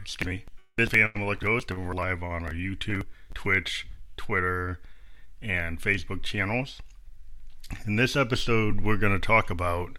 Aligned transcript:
excuse 0.00 0.26
me, 0.26 0.44
this 0.76 0.88
family 0.88 1.36
Ghost, 1.36 1.70
and 1.70 1.86
we're 1.86 1.94
live 1.94 2.22
on 2.22 2.44
our 2.44 2.52
YouTube, 2.52 3.04
Twitch, 3.34 3.86
Twitter, 4.16 4.80
and 5.42 5.80
Facebook 5.80 6.22
channels. 6.22 6.80
In 7.86 7.96
this 7.96 8.16
episode, 8.16 8.80
we're 8.80 8.96
going 8.96 9.12
to 9.12 9.24
talk 9.24 9.50
about 9.50 9.98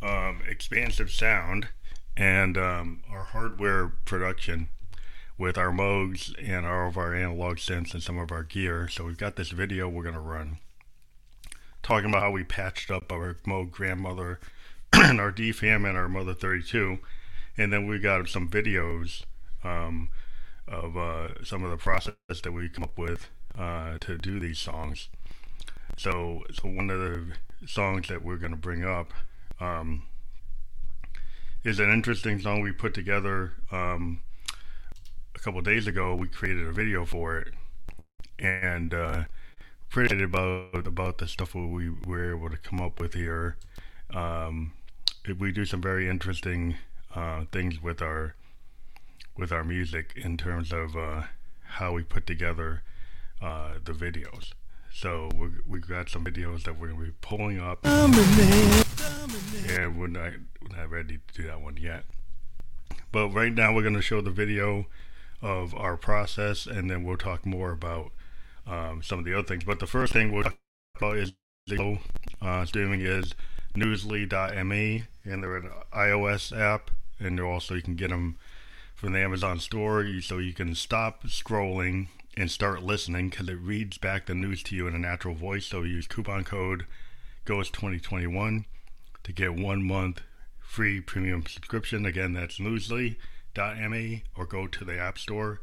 um, 0.00 0.40
expansive 0.48 1.10
sound 1.10 1.68
and 2.16 2.56
um, 2.56 3.02
our 3.10 3.24
hardware 3.24 3.92
production 4.04 4.68
with 5.38 5.58
our 5.58 5.70
Moogs 5.70 6.34
and 6.42 6.66
all 6.66 6.88
of 6.88 6.96
our 6.96 7.14
analog 7.14 7.56
synths 7.56 7.94
and 7.94 8.02
some 8.02 8.18
of 8.18 8.32
our 8.32 8.42
gear. 8.42 8.88
So 8.88 9.04
we've 9.04 9.18
got 9.18 9.36
this 9.36 9.50
video 9.50 9.88
we're 9.88 10.02
going 10.02 10.14
to 10.14 10.20
run 10.20 10.58
talking 11.82 12.08
about 12.08 12.22
how 12.22 12.30
we 12.30 12.44
patched 12.44 12.90
up 12.90 13.10
our 13.10 13.34
Moog 13.46 13.70
grandmother 13.70 14.40
and 14.92 15.20
our 15.20 15.32
DFAM 15.32 15.88
and 15.88 15.98
our 15.98 16.08
Mother 16.08 16.34
32. 16.34 16.98
And 17.56 17.72
then 17.72 17.86
we 17.86 17.98
got 17.98 18.28
some 18.28 18.48
videos 18.48 19.24
um, 19.62 20.08
of 20.66 20.96
uh, 20.96 21.44
some 21.44 21.64
of 21.64 21.70
the 21.70 21.76
process 21.76 22.14
that 22.28 22.52
we 22.52 22.68
come 22.68 22.84
up 22.84 22.96
with 22.96 23.28
uh, 23.58 23.98
to 24.00 24.18
do 24.18 24.40
these 24.40 24.58
songs. 24.58 25.08
So, 25.96 26.42
so 26.52 26.68
one 26.68 26.90
of 26.90 26.98
the 26.98 27.32
songs 27.66 28.08
that 28.08 28.24
we're 28.24 28.38
going 28.38 28.52
to 28.52 28.58
bring 28.58 28.84
up 28.84 29.12
um, 29.60 30.04
is 31.64 31.78
an 31.78 31.92
interesting 31.92 32.40
song 32.40 32.62
we 32.62 32.72
put 32.72 32.94
together 32.94 33.52
um, 33.70 34.20
a 35.34 35.38
couple 35.38 35.60
days 35.60 35.86
ago. 35.86 36.14
We 36.14 36.28
created 36.28 36.66
a 36.66 36.72
video 36.72 37.04
for 37.04 37.38
it, 37.38 37.54
and 38.38 38.92
uh, 38.94 39.24
pretty 39.90 40.22
about 40.22 40.86
about 40.86 41.18
the 41.18 41.28
stuff 41.28 41.54
we 41.54 41.90
were 41.90 42.34
able 42.34 42.50
to 42.50 42.56
come 42.56 42.80
up 42.80 42.98
with 42.98 43.14
here. 43.14 43.56
Um, 44.12 44.72
we 45.38 45.52
do 45.52 45.64
some 45.64 45.80
very 45.80 46.08
interesting 46.08 46.76
uh, 47.14 47.44
things 47.52 47.82
with 47.82 48.02
our 48.02 48.34
with 49.36 49.52
our 49.52 49.64
music 49.64 50.12
in 50.16 50.36
terms 50.36 50.72
of 50.72 50.96
uh, 50.96 51.22
how 51.62 51.92
we 51.92 52.02
put 52.02 52.26
together 52.26 52.82
uh, 53.40 53.74
the 53.84 53.92
videos. 53.92 54.52
So 54.92 55.30
we 55.36 55.48
we 55.66 55.80
got 55.80 56.08
some 56.08 56.24
videos 56.24 56.64
that 56.64 56.78
we're 56.78 56.88
gonna 56.88 57.04
be 57.04 57.12
pulling 57.20 57.58
up. 57.60 57.80
Yeah, 59.66 59.86
we're 59.88 60.06
not 60.08 60.32
we're 60.60 60.76
not 60.76 60.90
ready 60.90 61.18
to 61.28 61.42
do 61.42 61.46
that 61.48 61.60
one 61.60 61.76
yet. 61.76 62.04
But 63.10 63.28
right 63.30 63.52
now 63.52 63.74
we're 63.74 63.82
gonna 63.82 64.02
show 64.02 64.20
the 64.20 64.30
video 64.30 64.86
of 65.40 65.74
our 65.74 65.96
process, 65.96 66.66
and 66.66 66.90
then 66.90 67.04
we'll 67.04 67.16
talk 67.16 67.44
more 67.44 67.72
about 67.72 68.12
um, 68.66 69.02
some 69.02 69.18
of 69.18 69.24
the 69.24 69.34
other 69.34 69.46
things. 69.46 69.64
But 69.64 69.80
the 69.80 69.86
first 69.86 70.12
thing 70.12 70.32
we'll 70.32 70.44
talk 70.44 70.58
about 70.96 71.16
is 71.16 71.32
the 71.66 71.98
uh, 72.40 72.64
streaming 72.64 73.00
is 73.00 73.34
newsly.me, 73.74 75.04
and 75.24 75.42
they're 75.42 75.56
an 75.56 75.70
iOS 75.92 76.56
app, 76.56 76.90
and 77.24 77.38
also 77.40 77.74
you 77.74 77.82
can 77.82 77.96
get 77.96 78.10
them 78.10 78.36
from 78.94 79.12
the 79.12 79.20
Amazon 79.20 79.58
store, 79.58 80.06
so 80.20 80.38
you 80.38 80.52
can 80.52 80.74
stop 80.74 81.24
scrolling 81.24 82.08
and 82.36 82.50
start 82.50 82.82
listening 82.82 83.28
because 83.28 83.48
it 83.48 83.58
reads 83.58 83.98
back 83.98 84.26
the 84.26 84.34
news 84.34 84.62
to 84.64 84.76
you 84.76 84.86
in 84.86 84.94
a 84.94 84.98
natural 84.98 85.34
voice. 85.34 85.66
So 85.66 85.82
use 85.82 86.06
coupon 86.06 86.44
code 86.44 86.86
GHOST2021 87.46 88.64
to 89.24 89.32
get 89.32 89.54
one 89.54 89.82
month 89.82 90.20
free 90.60 91.00
premium 91.00 91.44
subscription. 91.46 92.06
Again, 92.06 92.32
that's 92.32 92.58
newsly.me 92.58 94.24
or 94.36 94.46
go 94.46 94.66
to 94.66 94.84
the 94.84 94.98
App 94.98 95.18
Store 95.18 95.60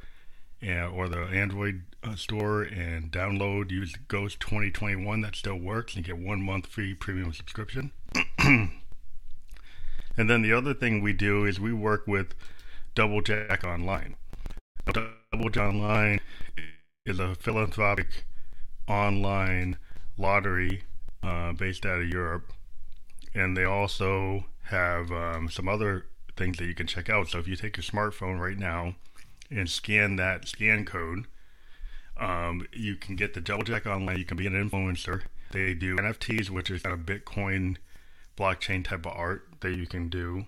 and, 0.61 0.93
or 0.93 1.07
the 1.07 1.23
Android 1.23 1.83
uh, 2.03 2.15
store 2.15 2.63
and 2.63 3.11
download, 3.11 3.71
use 3.71 3.93
Ghost 4.07 4.39
2021. 4.39 5.21
That 5.21 5.35
still 5.35 5.57
works 5.57 5.95
and 5.95 6.05
get 6.05 6.17
one 6.17 6.41
month 6.41 6.67
free 6.67 6.93
premium 6.93 7.33
subscription. 7.33 7.91
and 10.19 10.29
then 10.29 10.41
the 10.41 10.51
other 10.51 10.73
thing 10.73 11.01
we 11.01 11.13
do 11.13 11.45
is 11.45 11.61
we 11.61 11.71
work 11.71 12.05
with 12.05 12.35
Double 12.93 13.21
Jack 13.21 13.63
Online. 13.63 14.17
Double 14.91 15.49
Jack 15.49 15.63
Online 15.63 16.19
is 17.05 17.19
a 17.19 17.35
philanthropic 17.35 18.25
online 18.85 19.77
lottery 20.17 20.83
uh, 21.23 21.53
based 21.53 21.85
out 21.85 22.01
of 22.01 22.09
Europe, 22.09 22.51
and 23.33 23.55
they 23.55 23.63
also 23.63 24.43
have 24.63 25.09
um, 25.09 25.49
some 25.49 25.69
other 25.69 26.07
things 26.35 26.57
that 26.57 26.65
you 26.65 26.75
can 26.75 26.85
check 26.85 27.09
out. 27.09 27.29
So 27.29 27.39
if 27.39 27.47
you 27.47 27.55
take 27.55 27.77
your 27.77 27.85
smartphone 27.85 28.41
right 28.41 28.57
now 28.57 28.95
and 29.49 29.69
scan 29.69 30.17
that 30.17 30.49
scan 30.49 30.83
code, 30.83 31.27
um, 32.17 32.67
you 32.73 32.97
can 32.97 33.15
get 33.15 33.35
the 33.35 33.41
Double 33.41 33.63
Jack 33.63 33.85
Online. 33.85 34.17
You 34.17 34.25
can 34.25 34.35
be 34.35 34.47
an 34.47 34.69
influencer. 34.69 35.21
They 35.51 35.73
do 35.73 35.95
NFTs, 35.95 36.49
which 36.49 36.69
is 36.69 36.81
kind 36.81 36.93
of 36.93 37.05
Bitcoin 37.05 37.77
blockchain 38.37 38.83
type 38.83 39.05
of 39.05 39.13
art 39.15 39.48
that 39.61 39.75
you 39.75 39.87
can 39.87 40.09
do. 40.09 40.45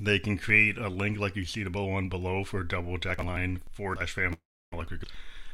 They 0.00 0.18
can 0.18 0.38
create 0.38 0.76
a 0.78 0.88
link 0.88 1.18
like 1.18 1.36
you 1.36 1.44
see 1.44 1.62
the 1.62 1.70
one 1.70 2.08
below 2.08 2.44
for 2.44 2.62
Double 2.62 2.98
Jack 2.98 3.18
Online 3.18 3.60
forward 3.70 3.98
slash 3.98 4.12
family. 4.12 4.38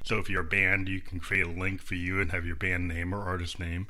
So 0.03 0.19
if 0.19 0.29
you're 0.29 0.43
a 0.43 0.45
band, 0.45 0.89
you 0.89 1.01
can 1.01 1.21
create 1.21 1.47
a 1.47 1.51
link 1.51 1.81
for 1.81 1.95
you 1.95 2.21
and 2.21 2.31
have 2.33 2.45
your 2.45 2.57
band 2.57 2.89
name 2.89 3.15
or 3.15 3.23
artist 3.23 3.59
name. 3.59 3.87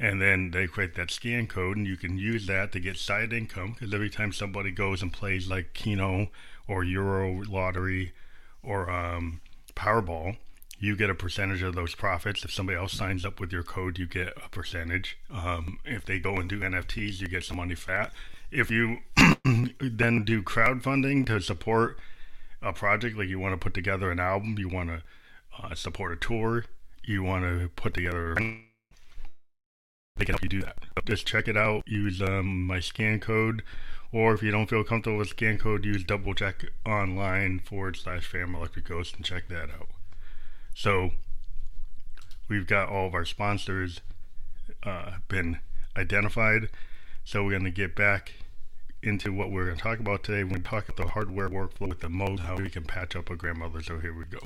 And 0.00 0.20
then 0.20 0.50
they 0.52 0.66
create 0.66 0.94
that 0.94 1.10
scan 1.10 1.46
code, 1.46 1.76
and 1.76 1.86
you 1.86 1.96
can 1.96 2.18
use 2.18 2.46
that 2.46 2.70
to 2.72 2.80
get 2.80 2.96
side 2.96 3.32
income. 3.32 3.72
Because 3.72 3.92
every 3.92 4.10
time 4.10 4.32
somebody 4.32 4.70
goes 4.70 5.02
and 5.02 5.12
plays 5.12 5.48
like 5.48 5.74
Keno 5.74 6.28
or 6.68 6.84
Euro 6.84 7.42
Lottery 7.44 8.12
or 8.62 8.90
um, 8.90 9.40
Powerball, 9.74 10.36
you 10.80 10.96
get 10.96 11.10
a 11.10 11.14
percentage 11.14 11.62
of 11.62 11.74
those 11.74 11.94
profits. 11.94 12.44
If 12.44 12.52
somebody 12.52 12.78
else 12.78 12.92
signs 12.92 13.24
up 13.24 13.40
with 13.40 13.52
your 13.52 13.62
code, 13.62 13.98
you 13.98 14.06
get 14.06 14.34
a 14.44 14.48
percentage. 14.48 15.18
Um, 15.30 15.78
if 15.84 16.04
they 16.04 16.18
go 16.18 16.36
and 16.36 16.48
do 16.48 16.60
NFTs, 16.60 17.20
you 17.20 17.28
get 17.28 17.44
some 17.44 17.56
money 17.56 17.74
for 17.74 17.92
that. 17.92 18.12
If 18.50 18.70
you 18.70 18.98
then 19.44 20.24
do 20.24 20.42
crowdfunding 20.42 21.26
to 21.26 21.40
support 21.40 21.98
a 22.62 22.72
project, 22.72 23.16
like 23.16 23.28
you 23.28 23.38
want 23.38 23.54
to 23.54 23.58
put 23.58 23.74
together 23.74 24.10
an 24.10 24.20
album, 24.20 24.56
you 24.58 24.68
want 24.68 24.90
to 24.90 25.02
uh, 25.60 25.74
support 25.74 26.12
a 26.12 26.16
tour, 26.16 26.64
you 27.04 27.22
want 27.22 27.44
to 27.44 27.68
put 27.70 27.94
together, 27.94 28.34
they 30.16 30.24
can 30.24 30.34
help 30.34 30.42
you 30.42 30.48
do 30.48 30.62
that. 30.62 30.76
Just 31.04 31.26
check 31.26 31.48
it 31.48 31.56
out. 31.56 31.82
Use 31.86 32.22
um, 32.22 32.66
my 32.66 32.80
scan 32.80 33.20
code, 33.20 33.62
or 34.12 34.34
if 34.34 34.42
you 34.42 34.50
don't 34.50 34.68
feel 34.68 34.84
comfortable 34.84 35.18
with 35.18 35.28
scan 35.28 35.58
code, 35.58 35.84
use 35.84 36.04
Double 36.04 36.34
Jack 36.34 36.66
Online 36.86 37.58
forward 37.58 37.96
slash 37.96 38.26
fam 38.26 38.54
electric 38.54 38.86
ghost 38.86 39.16
and 39.16 39.24
check 39.24 39.48
that 39.48 39.70
out. 39.70 39.88
So 40.78 41.10
we've 42.48 42.68
got 42.68 42.88
all 42.88 43.08
of 43.08 43.14
our 43.14 43.24
sponsors 43.24 44.00
uh, 44.84 45.14
been 45.26 45.58
identified. 45.96 46.68
So 47.24 47.42
we're 47.42 47.50
going 47.50 47.64
to 47.64 47.72
get 47.72 47.96
back 47.96 48.34
into 49.02 49.32
what 49.32 49.50
we're 49.50 49.64
going 49.64 49.76
to 49.76 49.82
talk 49.82 49.98
about 49.98 50.22
today. 50.22 50.44
We're 50.44 50.50
going 50.50 50.62
to 50.62 50.68
talk 50.68 50.88
about 50.88 50.96
the 51.04 51.12
hardware 51.14 51.48
workflow 51.48 51.88
with 51.88 51.98
the 51.98 52.06
Moog, 52.06 52.38
how 52.38 52.58
we 52.58 52.70
can 52.70 52.84
patch 52.84 53.16
up 53.16 53.28
a 53.28 53.34
grandmother. 53.34 53.82
So 53.82 53.98
here 53.98 54.14
we 54.14 54.24
go. 54.26 54.38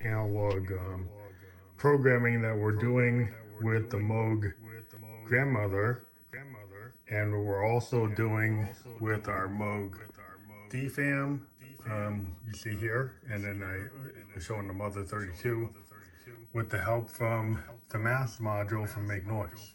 Analog 0.00 0.72
um, 0.72 1.06
programming 1.76 2.40
that 2.40 2.56
we're 2.56 2.72
doing 2.72 3.28
with 3.60 3.90
the 3.90 3.98
Moog 3.98 4.54
grandmother, 5.26 6.04
and 7.10 7.44
we're 7.44 7.70
also 7.70 8.06
doing 8.06 8.70
with 9.00 9.28
our 9.28 9.48
Moog 9.48 9.98
DFAM 10.70 11.40
um, 11.90 12.36
you 12.46 12.52
see 12.52 12.76
here, 12.76 13.16
and 13.30 13.44
then 13.44 13.62
I 13.62 14.40
showing 14.40 14.66
the 14.66 14.72
Mother 14.72 15.02
32 15.04 15.68
with 16.52 16.70
the 16.70 16.78
help 16.78 17.10
from 17.10 17.62
the 17.90 17.98
math 17.98 18.38
module 18.40 18.88
from 18.88 19.06
Make 19.06 19.26
Noise. 19.26 19.74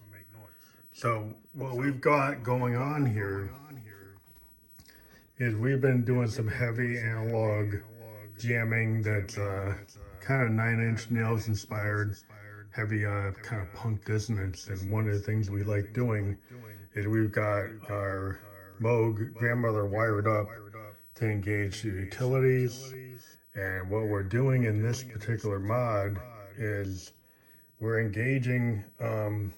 So 0.93 1.29
what 1.53 1.75
we've 1.75 2.01
got 2.01 2.43
going 2.43 2.75
on 2.75 3.05
here 3.05 3.51
is 5.37 5.55
we've 5.55 5.81
been 5.81 6.03
doing 6.03 6.27
some 6.27 6.47
heavy 6.47 6.97
analog 6.97 7.75
jamming 8.39 9.01
that's 9.01 9.37
uh, 9.37 9.75
kind 10.21 10.43
of 10.43 10.51
Nine 10.51 10.79
Inch 10.79 11.11
Nails 11.11 11.47
inspired, 11.47 12.15
heavy 12.71 13.05
uh, 13.05 13.31
kind 13.43 13.61
of 13.61 13.73
punk 13.73 14.05
dissonance. 14.05 14.67
And 14.67 14.89
one 14.89 15.07
of 15.07 15.13
the 15.13 15.19
things 15.19 15.49
we 15.49 15.63
like 15.63 15.93
doing 15.93 16.37
is 16.95 17.07
we've 17.07 17.31
got 17.31 17.65
our 17.89 18.39
Moog 18.81 19.33
grandmother 19.33 19.85
wired 19.85 20.27
up 20.27 20.47
to 21.15 21.25
engage 21.25 21.81
the 21.81 21.89
utilities. 21.89 22.93
And 23.55 23.89
what 23.89 24.07
we're 24.07 24.23
doing 24.23 24.63
in 24.65 24.81
this 24.81 25.03
particular 25.03 25.59
mod 25.59 26.17
is 26.57 27.13
we're 27.79 28.01
engaging 28.01 28.83
um, 28.99 29.53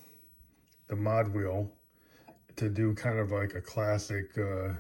the 0.88 0.96
mod 0.96 1.34
wheel 1.34 1.72
to 2.56 2.70
do 2.70 2.94
kind 2.94 3.20
of 3.20 3.32
like 3.32 3.56
a 3.56 3.62
classic 3.62 4.38
uh, 4.38 4.74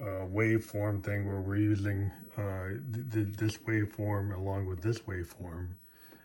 uh, 0.00 0.26
waveform 0.26 1.02
thing 1.02 1.26
where 1.26 1.40
we're 1.40 1.56
using 1.56 2.10
uh, 2.36 2.68
th 2.92 3.10
th 3.10 3.36
this 3.36 3.56
waveform 3.66 4.36
along 4.36 4.66
with 4.66 4.80
this 4.80 5.00
waveform 5.00 5.68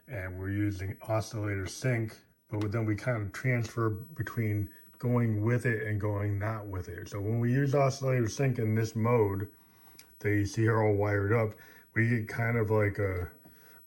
and 0.07 0.37
we're 0.37 0.51
using 0.51 0.95
oscillator 1.07 1.65
sync 1.65 2.15
but 2.49 2.71
then 2.71 2.85
we 2.85 2.95
kind 2.95 3.21
of 3.21 3.31
transfer 3.31 3.89
between 4.15 4.69
going 4.99 5.41
with 5.41 5.65
it 5.65 5.87
and 5.87 5.99
going 5.99 6.39
not 6.39 6.67
with 6.67 6.87
it. 6.87 7.09
So 7.09 7.19
when 7.19 7.39
we 7.39 7.51
use 7.51 7.75
oscillator 7.75 8.29
sync 8.29 8.59
in 8.59 8.75
this 8.75 8.95
mode, 8.95 9.47
they 10.23 10.45
see 10.45 10.65
her 10.65 10.83
all 10.83 10.95
wired 10.95 11.33
up, 11.33 11.51
we 11.95 12.09
get 12.09 12.27
kind 12.27 12.57
of 12.57 12.71
like 12.71 12.99
a 12.99 13.29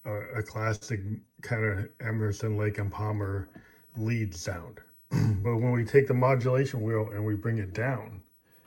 a, 0.05 0.39
a 0.39 0.43
classic 0.43 1.01
kind 1.43 1.65
of 1.65 1.89
Emerson 2.01 2.57
Lake 2.57 2.79
and 2.79 2.93
Palmer 2.93 3.49
lead 3.97 4.35
sound. 4.35 4.79
but 5.11 5.57
when 5.57 5.73
we 5.73 5.85
take 5.85 6.07
the 6.07 6.15
modulation 6.15 6.83
wheel 6.83 7.11
and 7.13 7.25
we 7.25 7.35
bring 7.35 7.59
it 7.59 7.75
down, 7.75 8.21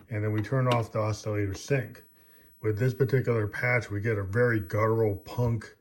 and 0.10 0.24
then 0.24 0.33
we 0.33 0.42
turn 0.42 0.68
off 0.68 0.92
the 0.92 1.00
oscillator 1.00 1.54
sync, 1.54 2.04
with 2.62 2.77
this 2.77 2.94
particular 2.94 3.48
patch, 3.48 3.89
we 3.89 4.01
get 4.01 4.18
a 4.18 4.24
very 4.24 4.60
guttural 4.60 5.15
punk, 5.18 5.75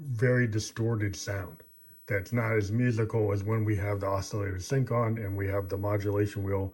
very 0.00 0.46
distorted 0.46 1.14
sound 1.14 1.62
that's 2.08 2.32
not 2.32 2.52
as 2.52 2.72
musical 2.72 3.32
as 3.32 3.44
when 3.44 3.64
we 3.64 3.76
have 3.76 4.00
the 4.00 4.06
oscillator 4.06 4.58
sync 4.58 4.90
on 4.90 5.18
and 5.18 5.36
we 5.36 5.46
have 5.46 5.68
the 5.68 5.76
modulation 5.76 6.42
wheel 6.42 6.72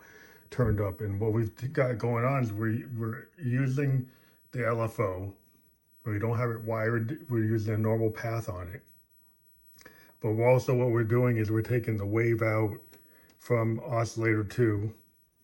turned 0.51 0.81
up. 0.81 1.01
And 1.01 1.19
what 1.21 1.33
we've 1.33 1.51
got 1.73 1.99
going 1.99 2.25
on 2.25 2.45
is 2.45 2.53
we, 2.53 2.85
we're 2.97 3.29
using 3.37 4.09
the 4.55 4.61
LFO, 4.61 5.33
but 6.05 6.13
we 6.13 6.19
don't 6.19 6.39
have 6.39 6.51
it 6.51 6.63
wired. 6.63 7.27
We're 7.29 7.45
using 7.45 7.75
a 7.75 7.79
normal 7.79 8.11
path 8.11 8.49
on 8.49 8.69
it. 8.69 8.83
But 10.21 10.41
also 10.43 10.75
what 10.75 10.91
we're 10.91 11.05
doing 11.05 11.37
is 11.37 11.51
we're 11.51 11.61
taking 11.61 11.99
the 11.99 12.07
wave 12.07 12.41
out 12.41 12.73
from 13.39 13.81
oscillator 13.81 14.45
2 14.45 14.91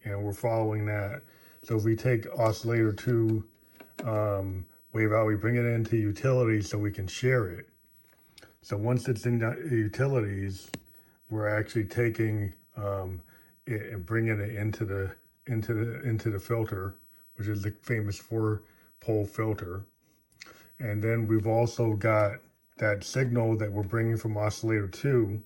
and 0.05 0.25
we're 0.25 0.33
following 0.33 0.87
that. 0.87 1.21
So 1.63 1.77
if 1.77 1.85
we 1.85 1.95
take 1.95 2.27
oscillator 2.39 2.93
2 2.93 3.45
um, 4.05 4.65
wave 4.95 5.13
out, 5.13 5.27
we 5.27 5.37
bring 5.37 5.57
it 5.57 5.67
into 5.67 5.97
utilities 5.97 6.71
so 6.71 6.79
we 6.79 6.91
can 6.91 7.07
share 7.07 7.49
it. 7.51 7.69
So 8.63 8.77
once 8.77 9.09
it's 9.09 9.27
in 9.27 9.41
utilities, 9.71 10.71
we're 11.29 11.49
actually 11.49 11.85
taking 11.85 12.55
um, 12.77 13.21
it 13.67 13.93
and 13.93 14.07
bringing 14.07 14.41
it 14.41 14.55
into 14.55 14.85
the 14.85 15.11
into 15.47 15.75
the 15.75 16.01
into 16.09 16.31
the 16.31 16.39
filter, 16.39 16.97
which 17.37 17.49
is 17.49 17.63
the 17.63 17.71
famous 17.83 18.19
four 18.19 18.63
pole 19.01 19.27
filter. 19.27 19.85
And 20.79 21.03
then 21.03 21.27
we've 21.27 21.47
also 21.47 21.95
got 21.95 22.33
that 22.79 23.05
signal 23.05 23.57
that 23.59 23.73
we're 23.73 23.83
bringing 23.83 24.17
from 24.17 24.37
oscillator 24.37 24.89
two, 24.89 25.43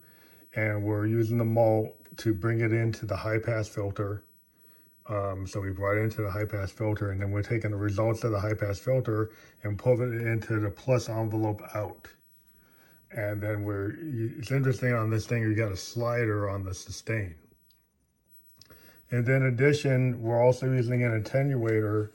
and 0.55 0.85
we're 0.85 1.07
using 1.07 1.39
the 1.39 1.45
mult 1.45 1.97
to 2.19 2.33
bring 2.33 2.61
it 2.61 2.73
into 2.73 3.07
the 3.07 3.17
high 3.17 3.39
pass 3.39 3.69
filter 3.69 4.25
um, 5.07 5.47
so 5.47 5.61
we 5.61 5.71
brought 5.71 5.99
it 5.99 6.03
into 6.03 6.23
the 6.23 6.31
high 6.31 6.47
pass 6.47 6.73
filter 6.73 7.11
and 7.11 7.21
then 7.21 7.31
we're 7.31 7.43
taking 7.43 7.71
the 7.71 7.77
results 7.77 8.25
of 8.25 8.33
the 8.33 8.41
high 8.41 8.55
pass 8.55 8.79
filter 8.79 9.31
and 9.63 9.79
putting 9.79 10.15
it 10.15 10.27
into 10.27 10.59
the 10.61 10.71
plus 10.71 11.09
envelope 11.09 11.63
out. 11.75 12.09
And 13.13 13.41
then 13.41 13.65
we're, 13.65 13.93
it's 14.39 14.51
interesting 14.51 14.95
on 14.95 15.11
this 15.11 15.27
thing, 15.27 15.43
you 15.43 15.55
got 15.55 15.71
a 15.71 15.77
slider 15.77 16.49
on 16.49 16.65
the 16.65 16.75
sustain. 16.75 17.35
And 19.11 19.27
then 19.27 19.43
in 19.43 19.49
addition, 19.49 20.21
we're 20.23 20.43
also 20.43 20.67
using 20.67 21.05
an 21.05 21.23
attenuator 21.23 22.11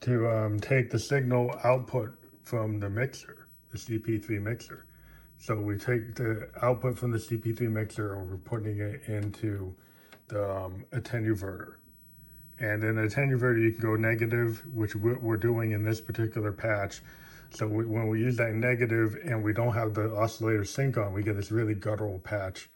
to 0.00 0.28
um, 0.28 0.60
take 0.60 0.90
the 0.90 0.98
signal 0.98 1.54
output 1.64 2.14
from 2.42 2.78
the 2.78 2.88
mixer, 2.88 3.48
the 3.70 3.78
CP3 3.78 4.40
mixer. 4.42 4.86
So 5.38 5.56
we 5.56 5.76
take 5.76 6.14
the 6.14 6.48
output 6.62 6.98
from 6.98 7.10
the 7.10 7.18
CP3 7.18 7.70
mixer 7.70 8.14
and 8.14 8.30
we're 8.30 8.36
putting 8.38 8.80
it 8.80 9.02
into 9.06 9.74
the 10.28 10.50
um, 10.50 10.84
attenuverter. 10.92 11.74
And 12.58 12.82
in 12.82 12.96
the 12.96 13.02
attenuverter, 13.02 13.62
you 13.62 13.72
can 13.72 13.82
go 13.82 13.96
negative, 13.96 14.62
which 14.72 14.96
we're 14.96 15.36
doing 15.36 15.72
in 15.72 15.84
this 15.84 16.00
particular 16.00 16.52
patch. 16.52 17.02
So 17.50 17.66
we, 17.66 17.84
when 17.84 18.08
we 18.08 18.20
use 18.20 18.36
that 18.38 18.54
negative 18.54 19.16
and 19.24 19.42
we 19.42 19.52
don't 19.52 19.74
have 19.74 19.94
the 19.94 20.14
oscillator 20.14 20.64
sync 20.64 20.96
on, 20.96 21.12
we 21.12 21.22
get 21.22 21.36
this 21.36 21.52
really 21.52 21.74
guttural 21.74 22.18
patch. 22.18 22.70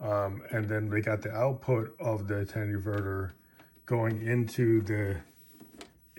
Um, 0.00 0.42
and 0.50 0.68
then 0.68 0.90
we 0.90 1.00
got 1.00 1.22
the 1.22 1.32
output 1.32 1.94
of 1.98 2.28
the 2.28 2.44
attenuverter 2.44 3.32
going 3.86 4.22
into 4.26 4.82
the 4.82 5.16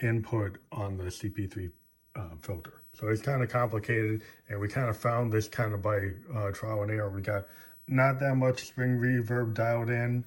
input 0.01 0.57
on 0.71 0.97
the 0.97 1.05
CP3 1.05 1.71
uh, 2.15 2.21
filter. 2.41 2.81
So 2.93 3.07
it's 3.07 3.21
kind 3.21 3.41
of 3.41 3.49
complicated 3.49 4.21
and 4.49 4.59
we 4.59 4.67
kind 4.67 4.89
of 4.89 4.97
found 4.97 5.31
this 5.31 5.47
kind 5.47 5.73
of 5.73 5.81
by 5.81 6.09
uh, 6.33 6.51
trial 6.51 6.83
and 6.83 6.91
error. 6.91 7.09
We 7.09 7.21
got 7.21 7.45
not 7.87 8.19
that 8.19 8.35
much 8.35 8.65
spring 8.65 8.97
reverb 8.97 9.53
dialed 9.53 9.89
in 9.89 10.23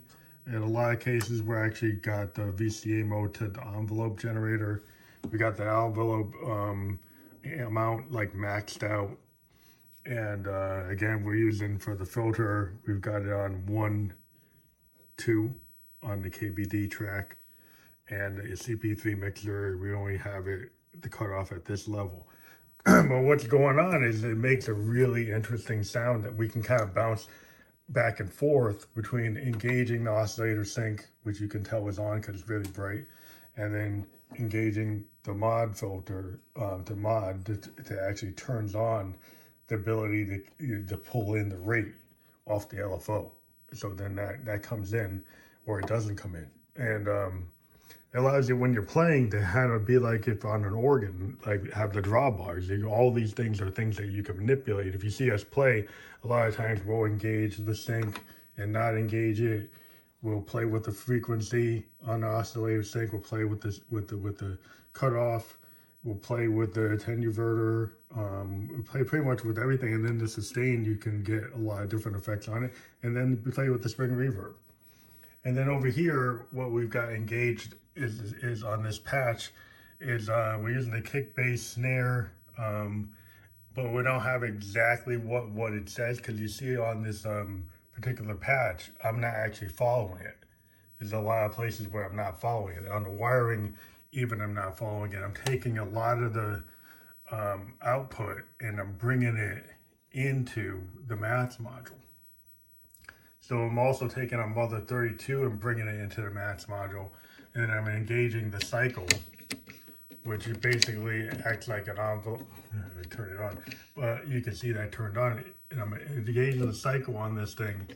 in 0.47 0.63
a 0.63 0.67
lot 0.67 0.93
of 0.93 1.01
cases, 1.01 1.43
we 1.43 1.57
actually 1.57 1.93
got 1.93 2.35
the 2.35 2.43
VCA 2.43 3.05
mode 3.05 3.35
to 3.35 3.49
the 3.49 3.67
envelope 3.67 4.21
generator. 4.21 4.85
We 5.31 5.39
got 5.39 5.57
the 5.57 5.65
envelope 5.65 6.33
um, 6.45 7.01
amount 7.45 8.13
like 8.13 8.33
maxed 8.33 8.85
out. 8.85 9.17
And 10.05 10.47
uh, 10.47 10.85
again, 10.89 11.25
we're 11.25 11.35
using 11.35 11.79
for 11.79 11.97
the 11.97 12.05
filter, 12.05 12.79
we've 12.87 13.01
got 13.01 13.23
it 13.23 13.33
on 13.33 13.67
one, 13.67 14.13
two 15.17 15.53
on 16.01 16.23
the 16.23 16.31
KBD 16.31 16.89
track. 16.89 17.37
And 18.09 18.39
the 18.39 18.43
CP3 18.43 19.19
mixer, 19.19 19.79
we 19.79 19.93
only 19.93 20.17
have 20.17 20.47
it 20.47 20.71
the 21.01 21.09
cutoff 21.09 21.53
at 21.53 21.65
this 21.65 21.89
level. 21.89 22.27
but 22.85 23.23
what's 23.23 23.47
going 23.47 23.79
on 23.79 24.05
is 24.05 24.23
it 24.23 24.37
makes 24.37 24.69
a 24.69 24.73
really 24.73 25.31
interesting 25.31 25.83
sound 25.83 26.25
that 26.25 26.35
we 26.35 26.49
can 26.49 26.63
kind 26.63 26.81
of 26.81 26.95
bounce 26.95 27.29
back 27.89 28.21
and 28.21 28.33
forth 28.33 28.93
between 28.95 29.37
engaging 29.37 30.05
the 30.05 30.11
oscillator 30.11 30.65
sync, 30.65 31.07
which 31.25 31.41
you 31.41 31.49
can 31.49 31.63
tell 31.63 31.89
is 31.89 31.99
on 31.99 32.21
because 32.21 32.41
it's 32.41 32.49
really 32.49 32.69
bright, 32.71 33.05
and 33.57 33.75
then 33.75 34.07
engaging 34.39 35.05
the 35.25 35.35
mod 35.35 35.77
filter, 35.77 36.41
uh, 36.57 36.79
mod 36.95 37.45
that, 37.45 37.69
actually 38.09 38.33
turns 38.33 38.75
on 38.75 39.15
the 39.69 39.75
ability 39.75 40.43
to, 40.59 40.85
to 40.85 40.97
pull 40.97 41.35
in 41.35 41.49
the 41.49 41.59
rate 41.59 41.93
off 42.47 42.69
the 42.69 42.77
LFO. 42.77 43.31
So 43.73 43.91
then 43.91 44.15
that, 44.17 44.45
that 44.45 44.63
comes 44.63 44.93
in 44.93 45.25
or 45.67 45.81
it 45.81 45.87
doesn't 45.87 46.17
come 46.17 46.37
in. 46.37 46.49
And 46.77 47.09
um, 47.09 47.49
it 48.15 48.19
allows 48.19 48.49
you 48.49 48.57
when 48.57 48.73
you're 48.73 48.83
playing 48.83 49.31
to 49.31 49.41
kind 49.41 49.73
of 49.73 49.85
be 49.85 49.99
like 49.99 50.27
if 50.27 50.45
on 50.45 50.65
an 50.65 50.73
organ, 50.73 51.37
like 51.45 51.71
have 51.73 51.93
the 51.93 52.01
drawbars. 52.01 52.87
All 52.89 53.13
these 53.13 53.33
things 53.33 53.61
are 53.61 53.71
things 53.71 53.97
that 53.97 54.07
you 54.07 54.23
can 54.23 54.39
manipulate. 54.39 54.95
If 54.95 55.05
you 55.05 55.11
see 55.11 55.31
us 55.31 55.45
play, 55.45 55.87
a 56.25 56.27
lot 56.27 56.49
of 56.49 56.57
times 56.57 56.81
we'll 56.85 57.05
engage 57.05 57.59
the 57.59 57.75
sync 57.75 58.23
and 58.57 58.73
not 58.73 58.95
engage 58.95 59.41
it. 59.41 59.71
We'll 60.23 60.41
play 60.41 60.65
with 60.65 60.85
the 60.85 60.93
frequency 60.93 61.85
on 62.07 62.21
the 62.23 62.29
oscillator 62.29 62.83
sync. 62.83 63.13
We'll 63.13 63.21
play 63.21 63.45
with 63.45 63.61
this 63.61 63.81
with 63.91 64.09
the 64.09 64.17
with 64.17 64.39
the 64.39 64.59
cutoff. 64.93 65.59
We'll 66.03 66.15
play 66.15 66.49
with 66.49 66.73
the 66.73 66.97
attenuverter. 66.97 67.91
Um, 68.17 68.69
we 68.69 68.83
play 68.83 69.03
pretty 69.05 69.25
much 69.27 69.45
with 69.45 69.59
everything, 69.59 69.93
and 69.93 70.07
then 70.07 70.19
the 70.19 70.29
sustain 70.29 70.85
you 70.85 70.97
can 70.97 71.23
get 71.23 71.43
a 71.53 71.59
lot 71.59 71.83
of 71.83 71.91
different 71.91 72.17
effects 72.17 72.49
on 72.49 72.65
it. 72.65 72.73
And 73.03 73.15
then 73.15 73.43
we 73.45 73.51
play 73.51 73.69
with 73.69 73.83
the 73.83 73.89
spring 73.89 74.13
reverb. 74.13 74.55
And 75.45 75.57
then 75.57 75.69
over 75.69 75.89
here, 75.89 76.47
what 76.53 76.71
we've 76.71 76.91
got 76.91 77.13
engaged 77.13 77.75
is, 77.97 78.35
is 78.43 78.63
on 78.63 78.83
this 78.83 78.99
patch 78.99 79.51
is 80.01 80.29
uh, 80.29 80.59
we're 80.61 80.71
using 80.71 80.93
the 80.93 81.01
kick 81.01 81.35
bass 81.35 81.63
snare, 81.63 82.33
um, 82.59 83.11
but 83.75 83.93
we 83.93 84.03
don't 84.03 84.21
have 84.21 84.43
exactly 84.43 85.17
what, 85.17 85.51
what 85.51 85.73
it 85.73 85.89
says 85.89 86.19
because 86.19 86.41
you 86.41 86.49
see 86.49 86.77
on 86.77 87.03
this 87.03 87.25
um, 87.25 87.65
particular 87.93 88.35
patch, 88.35 88.91
I'm 89.03 89.21
not 89.21 89.35
actually 89.35 89.69
following 89.69 90.21
it. 90.21 90.37
There's 90.99 91.13
a 91.13 91.19
lot 91.19 91.47
of 91.47 91.53
places 91.53 91.89
where 91.89 92.05
I'm 92.05 92.17
not 92.17 92.41
following 92.41 92.77
it. 92.77 92.89
On 92.89 93.05
the 93.05 93.11
wiring, 93.11 93.75
even 94.13 94.41
I'm 94.41 94.55
not 94.55 94.79
following 94.79 95.13
it. 95.13 95.19
I'm 95.19 95.35
taking 95.45 95.79
a 95.79 95.85
lot 95.85 96.23
of 96.23 96.33
the 96.33 96.63
um, 97.31 97.75
output 97.83 98.43
and 98.61 98.81
I'm 98.81 98.93
bringing 98.93 99.37
it 99.37 99.65
into 100.13 100.83
the 101.07 101.17
maths 101.17 101.57
module. 101.57 102.01
So 103.41 103.59
I'm 103.59 103.79
also 103.79 104.09
taking 104.09 104.41
a 104.41 104.47
mother 104.47 104.81
32 104.81 105.45
and 105.45 105.61
bringing 105.61 105.87
it 105.87 106.01
into 106.01 106.23
the 106.23 106.31
maths 106.31 106.67
module 106.67 107.11
and 107.57 107.73
I'm 107.73 107.89
engaging 107.89 108.51
the 108.51 108.65
cycle, 108.65 109.07
which 110.25 110.49
basically 110.61 111.29
acts 111.45 111.69
like 111.69 111.89
an 111.89 111.99
envelope. 111.99 112.47
Turn 113.11 113.33
it 113.33 113.41
on, 113.41 113.59
but 113.97 114.29
you 114.29 114.41
can 114.43 114.55
see 114.55 114.73
that 114.73 114.93
turned 114.93 115.17
on. 115.17 115.43
And 115.71 115.81
I'm 115.81 115.95
engaging 115.95 116.67
the 116.67 116.75
cycle 116.75 117.17
on 117.17 117.35
this 117.35 117.55
thing 117.55 117.89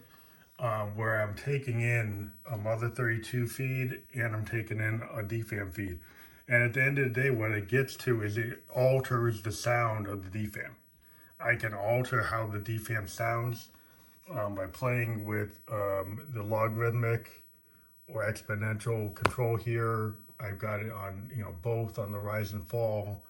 uh, 0.59 0.87
where 0.87 1.21
I'm 1.21 1.35
taking 1.35 1.81
in 1.81 2.31
a 2.51 2.57
Mother 2.57 2.89
32 2.89 3.47
feed 3.47 4.01
and 4.15 4.35
I'm 4.35 4.47
taking 4.47 4.79
in 4.79 5.03
a 5.13 5.23
DFAM 5.23 5.73
feed. 5.73 5.99
And 6.49 6.63
at 6.63 6.75
the 6.75 6.83
end 6.83 6.99
of 6.99 7.13
the 7.13 7.21
day, 7.21 7.31
what 7.31 7.51
it 7.51 7.69
gets 7.69 7.97
to 7.99 8.23
is 8.23 8.39
it 8.39 8.63
alters 8.75 9.43
the 9.43 9.53
sound 9.53 10.07
of 10.07 10.33
the 10.33 10.39
DFAM. 10.39 10.71
I 11.39 11.57
can 11.57 11.75
alter 11.75 12.23
how 12.23 12.47
the 12.47 12.59
DFAM 12.59 13.09
sounds 13.09 13.69
um, 14.31 14.55
by 14.55 14.67
playing 14.67 15.25
with 15.25 15.61
um, 15.71 16.27
the 16.33 16.43
logarithmic 16.43 17.43
or 18.13 18.31
exponential 18.31 19.15
control 19.15 19.57
here. 19.57 20.15
I've 20.39 20.59
got 20.59 20.81
it 20.81 20.93
on, 20.93 21.31
you 21.35 21.43
know, 21.43 21.55
both 21.63 21.99
on 21.99 22.13
the 22.13 22.19
rise 22.19 22.53
and 22.53 22.67
fall, 22.67 23.25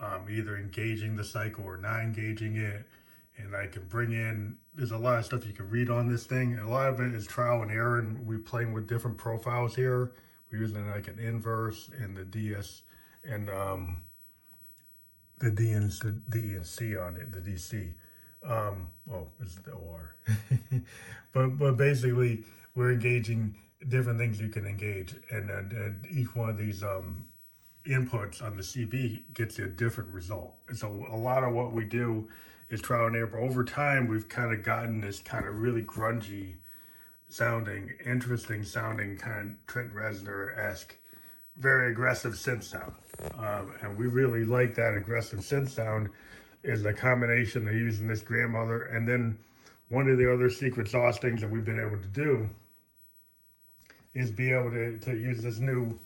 um, 0.00 0.26
either 0.30 0.56
engaging 0.56 1.16
the 1.16 1.24
cycle 1.24 1.64
or 1.64 1.76
not 1.76 2.00
engaging 2.00 2.56
it. 2.56 2.84
And 3.38 3.56
I 3.56 3.66
can 3.66 3.84
bring 3.88 4.12
in, 4.12 4.56
there's 4.74 4.92
a 4.92 4.98
lot 4.98 5.18
of 5.18 5.24
stuff 5.24 5.46
you 5.46 5.52
can 5.52 5.68
read 5.70 5.90
on 5.90 6.08
this 6.08 6.24
thing. 6.26 6.52
And 6.52 6.62
a 6.62 6.68
lot 6.68 6.88
of 6.88 7.00
it 7.00 7.14
is 7.14 7.26
trial 7.26 7.62
and 7.62 7.70
error. 7.70 7.98
And 7.98 8.26
we're 8.26 8.38
playing 8.38 8.72
with 8.72 8.86
different 8.86 9.16
profiles 9.16 9.74
here. 9.74 10.12
We're 10.50 10.60
using 10.60 10.88
like 10.90 11.08
an 11.08 11.18
inverse 11.18 11.90
and 11.98 12.16
the 12.16 12.24
DS 12.24 12.82
and 13.24 13.48
um, 13.48 13.96
the 15.38 15.50
DNC, 15.50 16.20
DNC 16.30 17.06
on 17.06 17.16
it, 17.16 17.32
the 17.32 17.40
DC. 17.40 17.92
Um, 18.44 18.88
well, 19.06 19.28
it's 19.40 19.56
the 19.56 19.72
OR. 19.72 20.14
but, 21.32 21.58
but 21.58 21.76
basically, 21.76 22.44
we're 22.74 22.92
engaging 22.92 23.54
different 23.88 24.18
things 24.18 24.40
you 24.40 24.48
can 24.48 24.66
engage, 24.66 25.14
and, 25.30 25.50
and, 25.50 25.72
and 25.72 26.06
each 26.10 26.34
one 26.34 26.48
of 26.48 26.56
these 26.56 26.82
um, 26.82 27.26
inputs 27.86 28.42
on 28.42 28.56
the 28.56 28.62
CV 28.62 29.22
gets 29.34 29.58
you 29.58 29.64
a 29.64 29.68
different 29.68 30.10
result. 30.12 30.54
And 30.68 30.78
so 30.78 31.06
a 31.10 31.16
lot 31.16 31.44
of 31.44 31.52
what 31.52 31.72
we 31.72 31.84
do 31.84 32.28
is 32.70 32.80
trial 32.80 33.06
and 33.06 33.16
error. 33.16 33.26
But 33.26 33.40
over 33.40 33.64
time, 33.64 34.08
we've 34.08 34.28
kind 34.28 34.52
of 34.52 34.64
gotten 34.64 35.00
this 35.00 35.20
kind 35.20 35.46
of 35.46 35.58
really 35.58 35.82
grungy 35.82 36.54
sounding, 37.28 37.90
interesting 38.04 38.64
sounding 38.64 39.16
kind 39.16 39.50
of 39.52 39.66
Trent 39.66 39.94
Reznor 39.94 40.56
esque, 40.58 40.96
very 41.56 41.90
aggressive 41.90 42.34
synth 42.34 42.64
sound. 42.64 42.92
Um, 43.38 43.72
and 43.82 43.98
we 43.98 44.06
really 44.06 44.44
like 44.44 44.74
that 44.76 44.94
aggressive 44.96 45.40
synth 45.40 45.70
sound 45.70 46.10
is 46.62 46.82
the 46.82 46.92
combination 46.92 47.66
of 47.68 47.74
using 47.74 48.06
this 48.06 48.22
grandmother 48.22 48.84
and 48.84 49.06
then 49.06 49.36
one 49.88 50.08
of 50.08 50.16
the 50.16 50.32
other 50.32 50.48
secret 50.48 50.88
sauce 50.88 51.18
things 51.18 51.40
that 51.40 51.50
we've 51.50 51.64
been 51.64 51.80
able 51.80 51.98
to 51.98 52.08
do 52.08 52.48
is 54.14 54.30
be 54.30 54.52
able 54.52 54.70
to, 54.70 54.98
to 54.98 55.12
use 55.12 55.42
this 55.42 55.58
new 55.58 55.98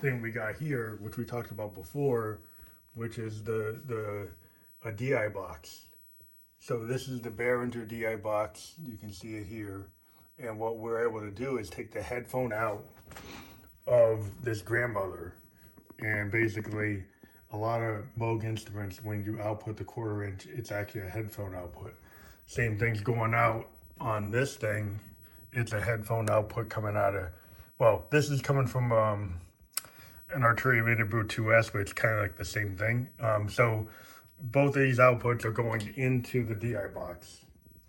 thing 0.00 0.22
we 0.22 0.30
got 0.30 0.56
here, 0.56 0.98
which 1.00 1.16
we 1.16 1.24
talked 1.24 1.50
about 1.50 1.74
before, 1.74 2.40
which 2.94 3.18
is 3.18 3.42
the 3.42 3.80
the 3.86 4.28
a 4.84 4.92
DI 4.92 5.28
box. 5.28 5.86
So 6.60 6.84
this 6.84 7.08
is 7.08 7.20
the 7.20 7.30
Behringer 7.30 7.86
DI 7.88 8.16
box. 8.16 8.74
You 8.82 8.96
can 8.96 9.12
see 9.12 9.36
it 9.36 9.46
here. 9.46 9.88
And 10.38 10.58
what 10.58 10.78
we're 10.78 11.06
able 11.08 11.20
to 11.20 11.30
do 11.30 11.58
is 11.58 11.68
take 11.68 11.92
the 11.92 12.02
headphone 12.02 12.52
out 12.52 12.84
of 13.86 14.44
this 14.44 14.62
grandmother. 14.62 15.34
And 15.98 16.30
basically, 16.30 17.02
a 17.52 17.56
lot 17.56 17.80
of 17.80 18.04
Moog 18.18 18.44
instruments, 18.44 19.02
when 19.02 19.24
you 19.24 19.40
output 19.40 19.76
the 19.76 19.84
quarter 19.84 20.22
inch, 20.24 20.46
it's 20.46 20.70
actually 20.70 21.02
a 21.02 21.08
headphone 21.08 21.54
output. 21.54 21.94
Same 22.46 22.78
thing's 22.78 23.00
going 23.00 23.34
out 23.34 23.68
on 24.00 24.30
this 24.30 24.56
thing. 24.56 24.98
It's 25.52 25.72
a 25.72 25.80
headphone 25.80 26.30
output 26.30 26.68
coming 26.68 26.96
out 26.96 27.16
of, 27.16 27.28
well, 27.78 28.06
this 28.10 28.30
is 28.30 28.42
coming 28.42 28.66
from 28.66 28.92
um, 28.92 29.40
an 30.34 30.42
Arturia 30.42 30.84
Mini-Brute 30.84 31.28
2S, 31.28 31.72
but 31.72 31.80
it's 31.80 31.92
kind 31.92 32.14
of 32.14 32.20
like 32.20 32.36
the 32.36 32.44
same 32.44 32.76
thing. 32.76 33.08
Um, 33.20 33.48
so 33.48 33.86
both 34.40 34.76
of 34.76 34.82
these 34.82 34.98
outputs 34.98 35.44
are 35.44 35.52
going 35.52 35.94
into 35.96 36.44
the 36.44 36.54
DI 36.54 36.88
box 36.92 37.44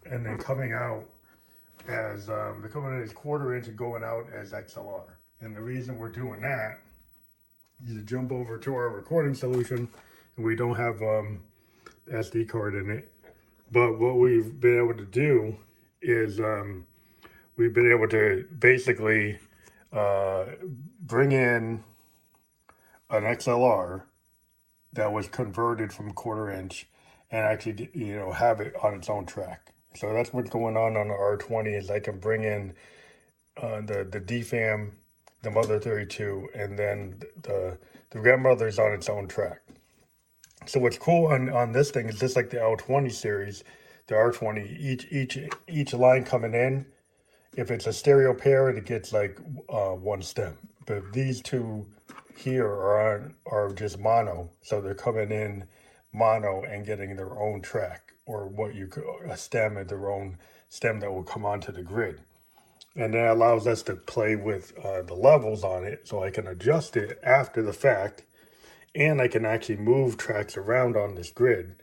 and 0.06 0.26
then 0.26 0.38
coming 0.38 0.74
out 0.74 1.04
as 1.88 2.30
um, 2.30 2.60
they're 2.62 2.70
coming 2.70 2.94
in 2.94 3.02
as 3.02 3.12
quarter 3.12 3.56
inch 3.56 3.68
and 3.68 3.78
going 3.78 4.04
out 4.04 4.26
as 4.34 4.52
XLR. 4.52 5.04
And 5.42 5.56
the 5.56 5.62
reason 5.62 5.98
we're 5.98 6.10
doing 6.10 6.42
that 6.42 6.80
is 7.88 7.96
to 7.96 8.02
jump 8.02 8.32
over 8.32 8.58
to 8.60 8.76
our 8.76 8.90
recording 8.90 9.34
solution 9.34 9.88
and 10.36 10.46
we 10.46 10.56
don't 10.56 10.76
have 10.76 11.02
um, 11.02 11.42
SD 12.12 12.48
card 12.48 12.76
in 12.76 12.92
it. 12.92 13.12
But 13.72 14.00
what 14.00 14.18
we've 14.18 14.60
been 14.60 14.78
able 14.78 14.98
to 14.98 15.06
do 15.06 15.58
is 16.02 16.40
um, 16.40 16.86
we've 17.56 17.74
been 17.74 17.92
able 17.92 18.08
to 18.10 18.46
basically 18.60 19.40
uh, 19.92 20.46
bring 21.02 21.32
in 21.32 21.84
an 23.10 23.24
XLR 23.24 24.04
that 24.94 25.12
was 25.12 25.28
converted 25.28 25.94
from 25.94 26.12
quarter 26.12 26.50
inch 26.52 26.88
and 27.32 27.42
actually 27.46 27.90
you 27.94 28.16
know 28.16 28.32
have 28.32 28.60
it 28.60 28.74
on 28.84 28.94
its 28.96 29.10
own 29.10 29.26
track. 29.26 29.74
So 29.96 30.14
that's 30.14 30.34
what's 30.34 30.50
going 30.50 30.78
on 30.78 30.98
on 30.98 31.08
the 31.08 31.14
R20 31.14 31.78
is 31.78 31.90
I 31.90 32.00
can 32.00 32.20
bring 32.20 32.44
in 32.44 32.74
uh, 33.58 33.82
the 33.82 34.08
the 34.10 34.22
DFAM, 34.22 34.92
the 35.44 35.52
Mother 35.52 35.80
32, 35.80 36.50
and 36.56 36.78
then 36.78 37.22
the 37.42 37.78
the 38.12 38.20
grandmother's 38.20 38.80
on 38.80 38.94
its 38.94 39.10
own 39.10 39.28
track. 39.28 39.62
So 40.66 40.80
what's 40.80 40.98
cool 40.98 41.28
on, 41.28 41.50
on 41.50 41.72
this 41.72 41.92
thing 41.92 42.10
is 42.10 42.20
just 42.20 42.36
like 42.36 42.50
the 42.50 42.58
L20 42.58 43.12
series, 43.12 43.64
the 44.08 44.16
R20, 44.16 44.80
each 44.80 45.08
each 45.12 45.38
each 45.68 45.94
line 45.94 46.24
coming 46.24 46.54
in, 46.54 46.86
if 47.60 47.72
it's 47.72 47.88
a 47.88 47.94
stereo 47.94 48.34
pair, 48.34 48.70
it 48.70 48.86
gets 48.86 49.12
like 49.12 49.38
uh, 49.70 49.92
one 49.92 50.22
stem. 50.22 50.58
But 50.86 51.12
these 51.12 51.42
two 51.42 51.86
here 52.36 52.68
are 52.68 53.34
are 53.46 53.74
just 53.74 54.00
mono, 54.00 54.50
so 54.62 54.80
they're 54.80 54.96
coming 54.96 55.32
in 55.32 55.66
mono 56.14 56.64
and 56.64 56.86
getting 56.86 57.16
their 57.16 57.38
own 57.38 57.62
track 57.62 58.14
or 58.26 58.48
what 58.48 58.76
you 58.76 58.88
could 58.88 59.04
a 59.26 59.36
stem 59.36 59.78
and 59.78 59.90
their 59.90 60.10
own 60.10 60.38
stem 60.70 61.00
that 61.02 61.12
will 61.12 61.24
come 61.24 61.46
onto 61.46 61.72
the 61.72 61.84
grid. 61.84 62.22
And 62.96 63.14
that 63.14 63.32
allows 63.32 63.68
us 63.68 63.84
to 63.84 63.96
play 63.96 64.36
with 64.36 64.74
uh, 64.84 65.02
the 65.02 65.14
levels 65.14 65.64
on 65.64 65.84
it 65.84 66.08
so 66.08 66.24
I 66.24 66.32
can 66.32 66.48
adjust 66.48 66.98
it 66.98 67.20
after 67.24 67.62
the 67.62 67.74
fact 67.74 68.24
and 68.96 69.22
I 69.22 69.28
can 69.28 69.46
actually 69.46 69.78
move 69.78 70.18
tracks 70.18 70.58
around 70.58 70.98
on 70.98 71.16
this 71.16 71.32
grid 71.32 71.76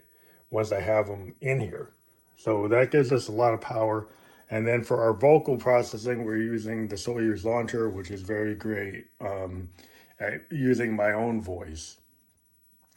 once 0.51 0.73
I 0.73 0.81
have 0.81 1.07
them 1.07 1.35
in 1.41 1.61
here. 1.61 1.91
So 2.37 2.67
that 2.69 2.91
gives 2.91 3.13
us 3.13 3.29
a 3.29 3.33
lot 3.33 3.55
of 3.55 3.61
power. 3.61 4.09
And 4.51 4.67
then 4.67 4.85
for 4.85 5.03
our 5.03 5.13
vocal 5.13 5.57
processing, 5.57 6.25
we're 6.25 6.37
using 6.37 6.89
the 6.89 6.97
Sawyer's 6.97 7.45
Launcher, 7.45 7.91
which 7.91 8.11
is 8.11 8.23
very 8.23 8.55
great. 8.55 9.07
Um, 9.21 9.69
using 10.51 10.95
my 10.95 11.13
own 11.13 11.43
voice 11.43 11.99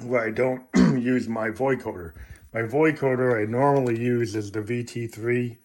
where 0.02 0.26
I 0.26 0.32
don't 0.32 0.64
use 0.76 1.28
my 1.28 1.50
vocoder. 1.50 2.14
My 2.54 2.62
vocoder 2.62 3.42
I 3.42 3.50
normally 3.50 4.00
use 4.00 4.36
is 4.36 4.52
the 4.52 4.62
VT3 4.62 5.58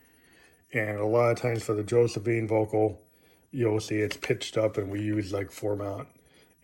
and 0.73 0.99
a 0.99 1.07
lot 1.07 1.31
of 1.31 1.41
times 1.41 1.63
for 1.63 1.75
the 1.75 1.85
Josephine 1.85 2.49
vocal 2.49 3.01
you'll 3.53 3.81
see 3.81 3.97
it's 3.97 4.17
pitched 4.17 4.59
up 4.59 4.77
and 4.77 4.91
we 4.91 5.01
use 5.01 5.33
like 5.33 5.51
formant. 5.51 6.07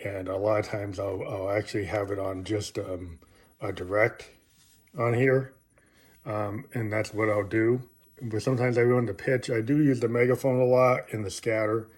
and 0.04 0.28
a 0.28 0.36
lot 0.36 0.60
of 0.60 0.66
times 0.66 0.98
I'll, 0.98 1.22
I'll 1.28 1.50
actually 1.50 1.84
have 1.84 2.10
it 2.10 2.18
on 2.18 2.42
just 2.42 2.78
um, 2.78 3.20
a 3.60 3.72
direct 3.72 4.28
on 4.98 5.14
here 5.14 5.54
um, 6.26 6.64
and 6.74 6.92
that's 6.92 7.14
what 7.14 7.30
I'll 7.30 7.46
do. 7.46 7.88
But 8.22 8.42
sometimes 8.42 8.78
I 8.78 8.82
run 8.82 9.06
the 9.06 9.14
pitch. 9.14 9.50
I 9.50 9.60
do 9.60 9.82
use 9.82 10.00
the 10.00 10.08
megaphone 10.08 10.60
a 10.60 10.64
lot 10.64 11.10
in 11.10 11.22
the 11.22 11.30
scatter 11.30 11.88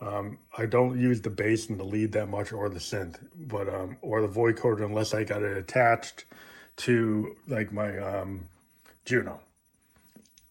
um, 0.00 0.38
I 0.56 0.66
don't 0.66 1.00
use 1.00 1.20
the 1.20 1.30
bass 1.30 1.68
and 1.68 1.78
the 1.78 1.84
lead 1.84 2.12
that 2.12 2.28
much 2.28 2.52
or 2.52 2.68
the 2.68 2.78
synth, 2.78 3.16
but 3.34 3.72
um, 3.72 3.96
or 4.02 4.20
the 4.20 4.28
vocoder 4.28 4.84
unless 4.84 5.14
I 5.14 5.24
got 5.24 5.42
it 5.42 5.56
attached 5.56 6.24
to 6.78 7.36
like 7.46 7.72
my 7.72 7.96
um, 7.98 8.46
Juno. 9.04 9.40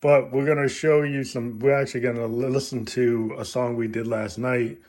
But 0.02 0.32
we're 0.32 0.46
gonna 0.46 0.70
show 0.70 1.04
you 1.04 1.24
some. 1.24 1.60
We're 1.60 1.80
actually 1.80 2.02
gonna 2.02 2.26
listen 2.26 2.86
to 2.86 3.36
a 3.38 3.46
song 3.46 3.76
we 3.76 3.88
did 3.88 4.08
last 4.08 4.38
night 4.38 4.80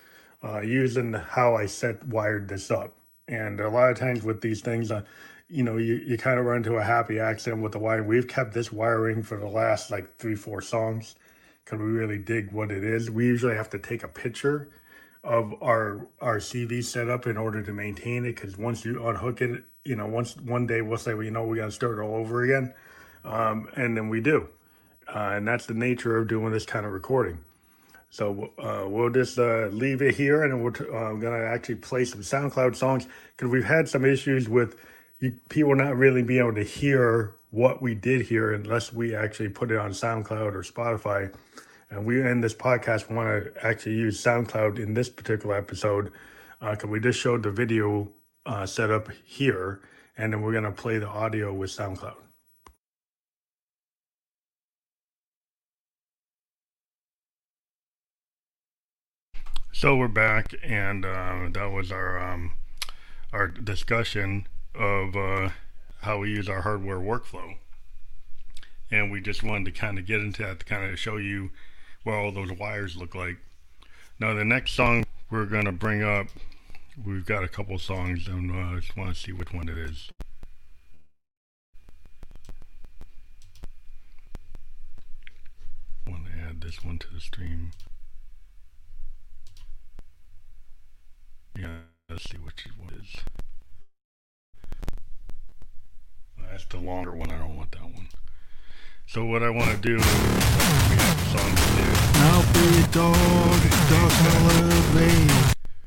uh, 0.43 0.61
using 0.61 1.13
how 1.13 1.57
I 1.57 1.67
set 1.67 2.07
wired 2.07 2.49
this 2.49 2.71
up. 2.71 2.93
And 3.29 3.61
a 3.61 3.69
lot 3.69 3.91
of 3.91 3.99
times 3.99 4.23
with 4.23 4.41
these 4.41 4.61
things, 4.61 4.91
uh, 4.91 5.03
you 5.49 5.63
know, 5.63 5.77
you, 5.77 5.95
you 5.95 6.17
kind 6.17 6.39
of 6.39 6.47
run 6.47 6.59
into 6.59 6.77
a 6.77 6.83
happy 6.83 7.19
accident 7.19 7.63
with 7.63 7.73
the 7.73 7.79
wiring. 7.79 8.07
We've 8.07 8.29
kept 8.29 8.55
this 8.55 8.73
wiring 8.73 9.23
for 9.23 9.39
the 9.39 9.49
last 9.49 9.91
like 9.91 10.17
three, 10.17 10.35
four 10.35 10.61
songs 10.61 11.15
because 11.65 11.79
we 11.79 11.87
really 11.87 12.19
dig 12.19 12.53
what 12.53 12.71
it 12.71 12.85
is. 12.85 13.11
We 13.11 13.27
usually 13.27 13.57
have 13.57 13.71
to 13.71 13.79
take 13.79 14.03
a 14.03 14.09
picture 14.09 14.69
of 15.23 15.55
our 15.63 16.07
our 16.21 16.37
CV 16.37 16.85
setup 16.85 17.27
in 17.27 17.37
order 17.37 17.63
to 17.63 17.73
maintain 17.73 18.27
it 18.27 18.35
because 18.35 18.59
once 18.59 18.85
you 18.85 19.07
unhook 19.07 19.41
it, 19.41 19.65
you 19.85 19.97
know, 19.97 20.07
once 20.07 20.37
one 20.37 20.67
day 20.67 20.83
we'll 20.83 20.99
say, 20.99 21.15
well, 21.15 21.23
you 21.23 21.31
know, 21.31 21.45
we 21.45 21.59
got 21.59 21.67
to 21.67 21.73
start 21.73 21.99
all 21.99 22.17
over 22.17 22.45
again, 22.45 22.75
um, 23.25 23.69
and 23.77 23.97
then 23.97 24.09
we 24.09 24.21
do, 24.21 24.49
uh, 25.09 25.33
and 25.35 25.49
that's 25.49 25.67
the 25.67 25.75
nature 25.75 26.19
of 26.19 26.29
doing 26.29 26.53
this 26.53 26.67
kind 26.67 26.85
of 26.85 26.93
recording. 26.93 27.39
So 28.11 28.53
uh, 28.59 28.89
we'll 28.89 29.11
just 29.11 29.39
uh, 29.39 29.67
leave 29.69 30.01
it 30.03 30.15
here, 30.15 30.45
and 30.45 30.63
we're 30.63 30.71
t- 30.71 30.85
uh, 30.85 31.15
gonna 31.15 31.45
actually 31.45 31.77
play 31.77 32.05
some 32.05 32.21
SoundCloud 32.21 32.77
songs 32.77 33.07
because 33.37 33.51
we've 33.51 33.65
had 33.65 33.89
some 33.89 34.05
issues 34.05 34.49
with 34.49 34.77
you, 35.25 35.33
people 35.49 35.75
not 35.75 35.97
really 35.97 36.23
being 36.23 36.41
able 36.41 36.55
to 36.55 36.63
hear 36.63 37.35
what 37.51 37.81
we 37.81 37.95
did 37.95 38.27
here 38.27 38.53
unless 38.53 38.93
we 38.93 39.15
actually 39.15 39.49
put 39.49 39.71
it 39.71 39.79
on 39.79 39.91
SoundCloud 39.91 40.53
or 40.53 40.63
Spotify. 40.63 41.35
And 41.89 42.05
we 42.05 42.21
in 42.21 42.41
this 42.41 42.55
podcast 42.55 43.11
want 43.11 43.45
to 43.55 43.67
actually 43.67 43.95
use 43.95 44.23
SoundCloud 44.23 44.79
in 44.79 44.95
this 44.95 45.09
particular 45.09 45.57
episode 45.57 46.13
because 46.61 46.85
uh, 46.85 46.89
we 46.89 47.01
just 47.01 47.19
showed 47.19 47.43
the 47.43 47.51
video 47.51 48.11
uh, 48.45 48.67
setup 48.67 49.09
here, 49.25 49.81
and 50.17 50.33
then 50.33 50.43
we're 50.43 50.53
gonna 50.53 50.73
play 50.73 50.99
the 50.99 51.09
audio 51.09 51.53
with 51.53 51.71
SoundCloud. 51.71 52.17
So 59.73 59.97
we're 59.97 60.09
back, 60.09 60.55
and 60.63 61.05
uh, 61.05 61.49
that 61.53 61.71
was 61.73 61.93
our 61.93 62.19
um, 62.19 62.53
our 63.33 63.49
discussion 63.49 64.47
of 64.75 65.17
uh, 65.17 65.51
how 66.01 66.19
we 66.19 66.31
use 66.31 66.49
our 66.49 66.63
hardware 66.63 66.99
workflow. 66.99 67.57
And 68.91 69.11
we 69.11 69.21
just 69.21 69.43
wanted 69.43 69.67
to 69.67 69.73
kind 69.73 69.99
of 69.99 70.07
get 70.07 70.21
into 70.21 70.43
that 70.43 70.61
to 70.61 70.65
kind 70.65 70.91
of 70.91 70.99
show 70.99 71.17
you 71.17 71.51
what 72.03 72.15
all 72.15 72.33
those 72.33 72.53
wires 72.53 72.97
look 72.97 73.15
like. 73.15 73.39
Now 74.21 74.35
the 74.35 74.45
next 74.45 74.73
song 74.73 75.05
we're 75.31 75.47
going 75.47 75.65
to 75.65 75.73
bring 75.73 76.03
up, 76.03 76.27
we've 77.05 77.27
got 77.27 77.43
a 77.43 77.49
couple 77.49 77.79
songs 77.79 78.29
and 78.29 78.51
uh, 78.51 78.77
I 78.77 78.81
just 78.81 78.97
want 78.97 79.15
to 79.15 79.21
see 79.21 79.33
which 79.33 79.53
one 79.53 79.69
it 79.69 79.79
is. 79.79 80.11
Want 86.07 86.27
to 86.27 86.33
add 86.49 86.61
this 86.61 86.85
one 86.85 86.99
to 86.99 87.07
the 87.13 87.21
stream. 87.21 87.71
Yeah, 91.59 91.79
let's 92.09 92.31
see 92.31 92.37
which 92.37 92.67
one 92.79 92.91
it 92.95 93.01
is. 93.03 93.44
That's 96.55 96.67
the 96.67 96.79
longer 96.79 97.11
one. 97.11 97.33
I 97.33 97.39
don't 97.39 97.57
want 97.57 97.73
that 97.73 97.83
one. 97.83 98.07
So 99.09 99.25
what 99.25 99.43
I 99.43 99.51
want 99.51 99.73
to 99.73 99.77
do 99.77 99.97
is 99.97 100.05
we 100.05 100.95
have 100.95 101.19
a 101.19 101.25
song 101.37 101.51
to 101.51 101.67
do. 101.75 101.83
Now 102.23 102.47
be 102.55 102.79
dog, 102.93 103.59
dog 103.91 104.13
celebrate. 104.23 105.35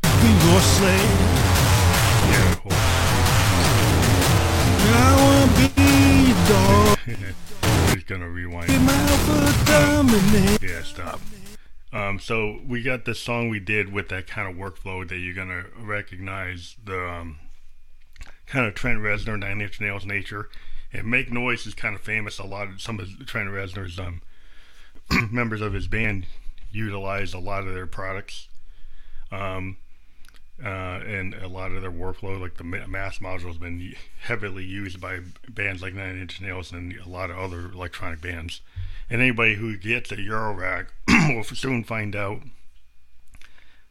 We 0.03 0.29
go 0.43 0.59
slave. 0.59 1.15
Yeah, 2.27 2.55
hold 2.55 2.73
on. 2.73 2.83
I 4.91 5.55
be 5.55 5.71
dog. 6.49 6.99
He's 7.95 8.03
gonna 8.03 8.27
rewind. 8.27 8.67
Yeah, 10.61 10.83
stop. 10.83 11.21
Um, 11.93 12.19
so 12.19 12.59
we 12.67 12.83
got 12.83 13.05
this 13.05 13.21
song 13.21 13.47
we 13.47 13.61
did 13.61 13.93
with 13.93 14.09
that 14.09 14.27
kind 14.27 14.49
of 14.49 14.57
workflow 14.57 15.07
that 15.07 15.17
you're 15.17 15.33
gonna 15.33 15.63
recognize 15.79 16.75
the 16.83 17.07
um, 17.07 17.39
kind 18.47 18.65
of 18.65 18.73
Trent 18.73 18.99
Reznor, 18.99 19.39
Nine 19.39 19.61
Inch 19.61 19.79
Nails 19.79 20.05
nature. 20.05 20.49
And 20.93 21.05
Make 21.05 21.31
Noise 21.31 21.67
is 21.67 21.73
kind 21.73 21.95
of 21.95 22.01
famous. 22.01 22.39
A 22.39 22.45
lot 22.45 22.69
of 22.69 22.81
some 22.81 22.99
of 22.99 23.25
Trent 23.25 23.49
Reznor's 23.49 23.99
um, 23.99 24.21
members 25.31 25.61
of 25.61 25.73
his 25.73 25.87
band 25.87 26.25
utilize 26.71 27.33
a 27.33 27.39
lot 27.39 27.67
of 27.67 27.73
their 27.73 27.87
products. 27.87 28.47
Um, 29.31 29.77
uh, 30.63 31.01
and 31.05 31.35
a 31.35 31.47
lot 31.47 31.71
of 31.71 31.83
their 31.83 31.91
workflow, 31.91 32.41
like 32.41 32.57
the 32.57 32.63
maths 32.63 33.19
module, 33.19 33.47
has 33.47 33.57
been 33.57 33.93
heavily 34.21 34.63
used 34.63 34.99
by 34.99 35.19
bands 35.47 35.83
like 35.83 35.93
Nine 35.93 36.19
Inch 36.19 36.41
Nails 36.41 36.71
and 36.71 36.95
a 37.05 37.07
lot 37.07 37.29
of 37.29 37.37
other 37.37 37.71
electronic 37.71 38.21
bands. 38.21 38.61
And 39.09 39.21
anybody 39.21 39.55
who 39.55 39.77
gets 39.77 40.11
a 40.11 40.15
Eurorack 40.15 40.87
will 41.35 41.43
soon 41.43 41.83
find 41.83 42.15
out 42.15 42.41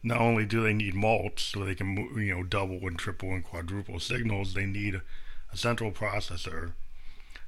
not 0.06 0.20
only 0.20 0.46
do 0.46 0.62
they 0.62 0.72
need 0.72 0.94
mults 0.94 1.42
so 1.42 1.64
they 1.64 1.74
can 1.74 1.96
you 2.16 2.32
know 2.32 2.44
double 2.44 2.78
and 2.86 2.96
triple 2.96 3.30
and 3.30 3.42
quadruple 3.42 3.98
signals, 3.98 4.54
they 4.54 4.64
need 4.64 5.00
a 5.52 5.56
central 5.56 5.90
processor 5.90 6.74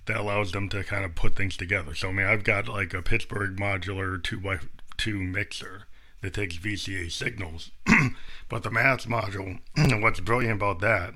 that 0.07 0.17
allows 0.17 0.51
them 0.51 0.69
to 0.69 0.83
kind 0.83 1.05
of 1.05 1.15
put 1.15 1.37
things 1.37 1.57
together. 1.57 1.95
So 1.95 2.09
I 2.09 2.13
mean, 2.13 2.27
I've 2.27 2.43
got 2.43 2.67
like 2.67 2.93
a 2.95 3.01
Pittsburgh 3.01 3.57
modular 3.57 4.21
two 4.21 4.41
by 4.41 4.59
two 4.97 5.23
mixer 5.23 5.85
that 6.21 6.35
takes 6.35 6.57
VCA 6.57 7.13
signals, 7.13 7.71
but 8.49 8.65
the 8.65 8.73
maths 8.73 9.07
module, 9.07 9.61
what's 10.03 10.19
brilliant 10.19 10.57
about 10.57 10.81
that, 10.81 11.15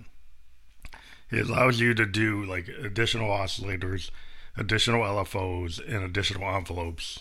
it 1.28 1.48
allows 1.48 1.80
you 1.80 1.92
to 1.92 2.06
do 2.06 2.44
like 2.44 2.68
additional 2.68 3.30
oscillators, 3.30 4.12
additional 4.56 5.02
LFOs, 5.02 5.80
and 5.84 6.04
additional 6.04 6.48
envelopes, 6.54 7.20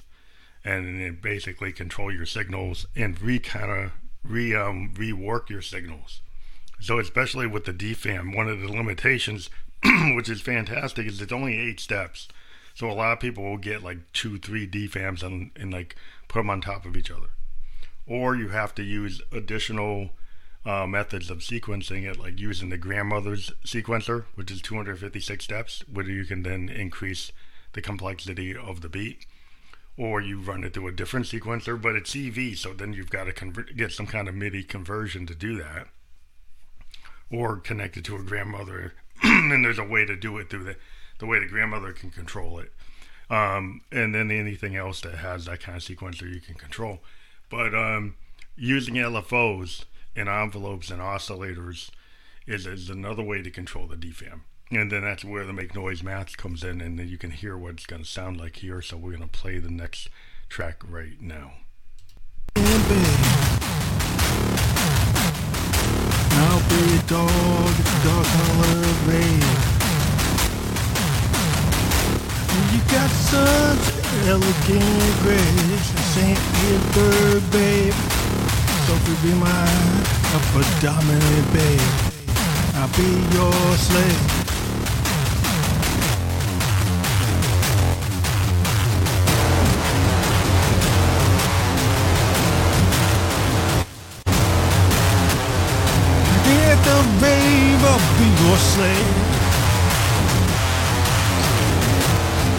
and 0.63 1.19
basically 1.23 1.71
control 1.71 2.13
your 2.13 2.27
signals 2.27 2.85
and 2.95 3.19
re 3.19 3.39
kind 3.39 3.71
of 3.71 3.91
re 4.23 4.55
um, 4.55 4.93
rework 4.95 5.49
your 5.49 5.61
signals. 5.61 6.21
So 6.79 6.99
especially 6.99 7.47
with 7.47 7.65
the 7.65 7.73
DFAM, 7.73 8.35
one 8.35 8.49
of 8.49 8.59
the 8.59 8.67
limitations, 8.67 9.49
which 10.15 10.29
is 10.29 10.41
fantastic, 10.41 11.05
is 11.05 11.21
it's 11.21 11.31
only 11.31 11.57
eight 11.57 11.79
steps. 11.79 12.27
So 12.73 12.89
a 12.89 12.93
lot 12.93 13.13
of 13.13 13.19
people 13.19 13.43
will 13.43 13.57
get 13.57 13.83
like 13.83 14.11
two, 14.13 14.39
three 14.39 14.67
DFAMs 14.67 15.21
and, 15.23 15.51
and 15.55 15.71
like 15.71 15.95
put 16.27 16.39
them 16.39 16.49
on 16.49 16.61
top 16.61 16.85
of 16.85 16.97
each 16.97 17.11
other. 17.11 17.27
Or 18.07 18.35
you 18.35 18.49
have 18.49 18.73
to 18.75 18.83
use 18.83 19.21
additional 19.31 20.11
uh, 20.65 20.87
methods 20.87 21.29
of 21.29 21.39
sequencing 21.39 22.09
it, 22.09 22.19
like 22.19 22.39
using 22.39 22.69
the 22.69 22.77
grandmother's 22.77 23.51
sequencer, 23.65 24.25
which 24.35 24.51
is 24.51 24.61
256 24.61 25.43
steps, 25.43 25.83
where 25.91 26.09
you 26.09 26.25
can 26.25 26.43
then 26.43 26.69
increase 26.69 27.31
the 27.73 27.81
complexity 27.81 28.55
of 28.55 28.81
the 28.81 28.89
beat 28.89 29.25
or 30.01 30.19
you 30.19 30.39
run 30.39 30.63
it 30.63 30.73
through 30.73 30.87
a 30.87 30.91
different 30.91 31.27
sequencer, 31.27 31.79
but 31.79 31.95
it's 31.95 32.15
EV, 32.15 32.57
so 32.57 32.73
then 32.73 32.91
you've 32.91 33.11
got 33.11 33.25
to 33.25 33.31
convert, 33.31 33.77
get 33.77 33.91
some 33.91 34.07
kind 34.07 34.27
of 34.27 34.33
MIDI 34.33 34.63
conversion 34.63 35.27
to 35.27 35.35
do 35.35 35.55
that, 35.59 35.89
or 37.29 37.57
connect 37.57 37.97
it 37.97 38.05
to 38.05 38.15
a 38.15 38.23
grandmother, 38.23 38.95
and 39.23 39.63
there's 39.63 39.77
a 39.77 39.83
way 39.83 40.03
to 40.03 40.15
do 40.15 40.39
it 40.39 40.49
through 40.49 40.63
the, 40.63 40.75
the 41.19 41.27
way 41.27 41.37
the 41.37 41.45
grandmother 41.45 41.93
can 41.93 42.09
control 42.09 42.57
it, 42.57 42.73
um, 43.29 43.81
and 43.91 44.15
then 44.15 44.31
anything 44.31 44.75
else 44.75 45.01
that 45.01 45.19
has 45.19 45.45
that 45.45 45.59
kind 45.59 45.77
of 45.77 45.83
sequencer 45.83 46.27
you 46.33 46.41
can 46.41 46.55
control. 46.55 46.97
But 47.51 47.75
um, 47.75 48.15
using 48.55 48.95
LFOs 48.95 49.85
and 50.15 50.27
envelopes 50.27 50.89
and 50.89 50.99
oscillators 50.99 51.91
is, 52.47 52.65
is 52.65 52.89
another 52.89 53.21
way 53.21 53.43
to 53.43 53.51
control 53.51 53.85
the 53.85 53.97
DFAM. 53.97 54.41
And 54.71 54.91
then 54.91 55.01
that's 55.03 55.25
where 55.25 55.45
the 55.45 55.53
make 55.53 55.75
noise 55.75 56.01
math 56.01 56.37
comes 56.37 56.63
in, 56.63 56.79
and 56.79 56.97
then 56.97 57.09
you 57.09 57.17
can 57.17 57.31
hear 57.31 57.57
what 57.57 57.73
it's 57.73 57.85
going 57.85 58.01
to 58.03 58.07
sound 58.07 58.37
like 58.37 58.55
here. 58.57 58.81
So 58.81 58.95
we're 58.97 59.15
going 59.15 59.27
to 59.27 59.27
play 59.27 59.59
the 59.59 59.69
next 59.69 60.09
track 60.49 60.81
right 60.87 61.21
now. 61.21 61.53
Dog, 67.07 67.75
dog 68.03 68.25
color. 68.25 68.81
You 72.71 72.79
got 72.89 73.09
such 73.09 73.85
elegant 74.27 75.13
grace, 75.21 75.87
St. 76.15 76.39
Petersburg, 76.55 77.51
babe. 77.51 77.93
Be 79.21 79.33
my 79.35 79.67
babe, 81.53 81.81
I'll 82.75 82.87
be 82.95 83.09
your 83.35 83.77
slave. 83.77 84.40
Your 98.51 98.59
slave. 98.59 99.15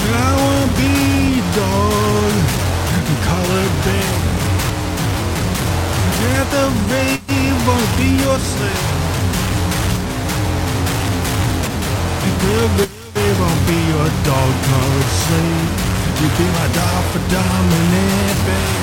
I 0.08 0.30
wanna 0.40 0.68
be 0.80 0.92
dog 1.60 2.34
and 2.94 3.04
it 3.12 3.74
big. 3.86 4.12
At 6.40 6.48
the 6.54 6.64
rave, 6.88 7.20
be 8.00 8.08
your 8.24 8.38
slave. 8.52 8.88
At 12.28 12.36
the 12.78 12.86
rave, 13.14 13.40
I'll 13.46 13.60
be 13.68 13.78
your 13.92 14.08
dog 14.28 14.52
colored 14.68 15.10
slave. 15.24 15.70
You 16.20 16.28
be 16.38 16.46
my 16.58 16.68
dog 16.78 17.02
for 17.12 17.22
dominant, 17.36 18.38
babe. 18.46 18.81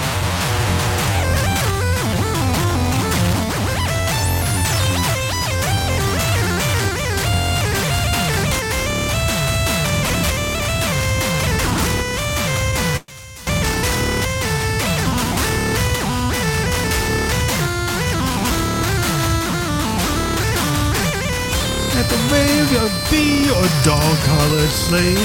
Be 23.11 23.45
your 23.45 23.67
dog-collared 23.83 24.69
slave. 24.69 25.17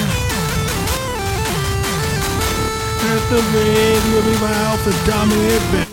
At 3.07 3.23
the 3.31 3.41
red, 3.55 4.03
you'll 4.11 4.23
be 4.23 4.37
my 4.41 4.53
alpha 4.53 4.93
dominant 5.07 5.89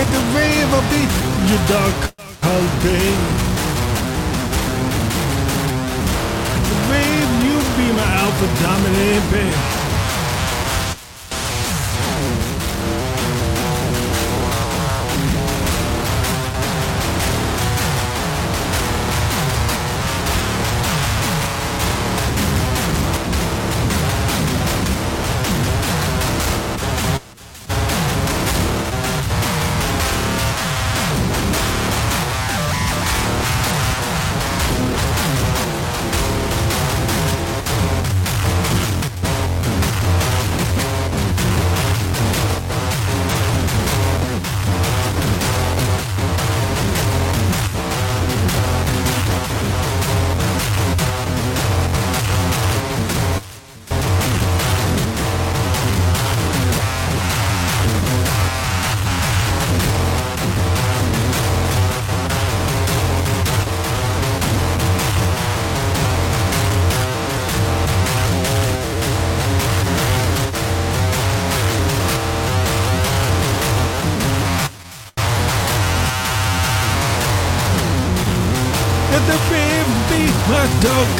At 0.00 0.08
the 0.12 0.20
rave, 0.36 0.74
I'll 0.74 0.90
be 0.90 1.02
your 1.50 1.68
dog-collared 1.68 2.13
dominant 9.34 9.73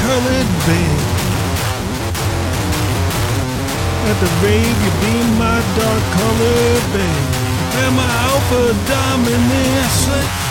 colored 0.04 0.50
babe. 0.66 1.02
At 4.10 4.16
the 4.20 4.30
rave, 4.44 4.78
you 4.84 4.92
be 5.02 5.14
my 5.38 5.58
dark 5.78 6.04
colored 6.18 6.84
babe. 6.94 7.26
And 7.82 7.96
my 7.96 8.10
alpha 8.30 8.62
dominance. 8.86 10.43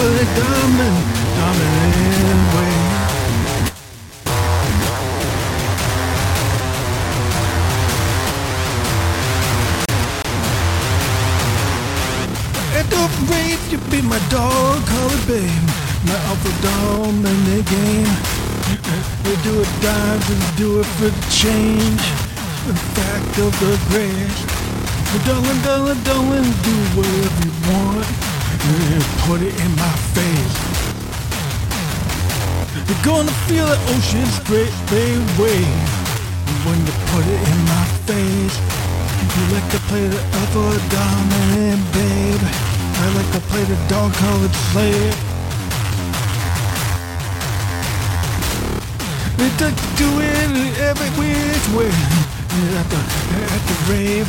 The 0.00 0.06
alpha, 0.06 0.16
the 0.16 0.26
dominant, 0.40 0.96
dominant 1.36 2.44
way. 2.54 2.74
At 12.78 12.86
the 12.88 13.02
rave, 13.28 13.60
you 13.70 13.78
be 13.90 14.00
my 14.00 14.18
dog 14.30 14.86
colored 14.86 15.26
babe. 15.26 15.68
My 16.06 16.16
alpha 16.28 16.50
dominant 16.62 17.68
game. 17.68 18.14
We 19.24 19.36
do 19.44 19.60
it 19.60 19.68
dimes 19.82 20.30
and 20.30 20.56
do 20.56 20.80
it 20.80 20.86
for 20.96 21.10
the 21.10 21.26
change. 21.30 22.04
The 22.66 22.74
fact 22.96 23.38
of 23.38 23.52
the 23.60 23.76
grace. 23.90 24.40
Darling, 25.26 25.60
darling, 25.62 26.02
darling, 26.04 26.52
do 26.64 26.74
whatever 26.96 27.44
you 27.44 27.52
want. 27.68 28.29
Put 28.60 29.40
it 29.40 29.54
in 29.64 29.72
my 29.76 29.94
face. 30.12 30.56
You're 32.86 33.04
gonna 33.04 33.32
feel 33.48 33.64
the 33.64 33.78
ocean's 33.96 34.38
great 34.40 34.72
big 34.90 35.16
wave 35.40 35.88
when 36.66 36.78
you 36.84 36.92
put 37.08 37.24
it 37.24 37.40
in 37.40 37.58
my 37.64 37.84
face. 38.04 38.56
You 39.32 39.42
like 39.54 39.68
to 39.72 39.80
play 39.88 40.06
the 40.08 40.20
upper 40.42 40.76
dominant, 40.92 41.80
babe. 41.96 42.44
I 43.00 43.06
like 43.16 43.30
to 43.32 43.40
play 43.48 43.64
the 43.64 43.76
dog 43.88 44.12
colored 44.12 44.54
slave. 44.68 45.16
Like 49.40 49.56
to 49.56 49.70
do 49.96 50.08
it 50.20 50.78
every 50.84 51.08
which 51.16 51.66
way. 51.72 51.92
At 52.76 52.86
the, 52.92 53.00
at 53.56 53.62
the 53.68 53.76
rave. 53.88 54.28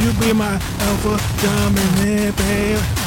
You 0.00 0.12
be 0.20 0.32
my 0.32 0.54
alpha 0.88 1.20
dominant, 1.42 2.36
babe. 2.38 2.99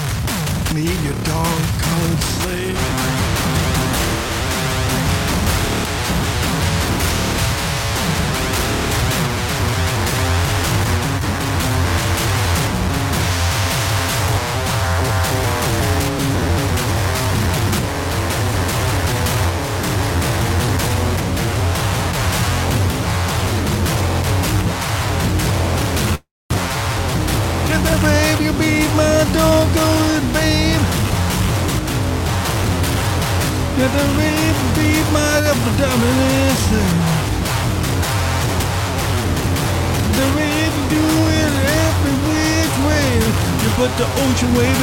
Me, 0.73 0.81
your 0.81 1.13
dog 1.23 1.59
colored 1.77 2.19
slave. 2.23 3.12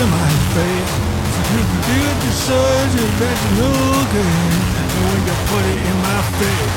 In 0.00 0.08
my 0.08 0.32
face. 0.56 0.94
You 1.52 1.60
get 1.86 2.14
the 2.24 2.32
surge 2.46 2.94
and 3.04 3.14
that's 3.20 3.44
no 3.60 3.70
good. 4.14 4.52
And 4.92 5.02
when 5.06 5.20
you 5.28 5.36
put 5.50 5.64
it 5.72 5.80
in 5.90 5.96
my 6.08 6.20
face. 6.38 6.76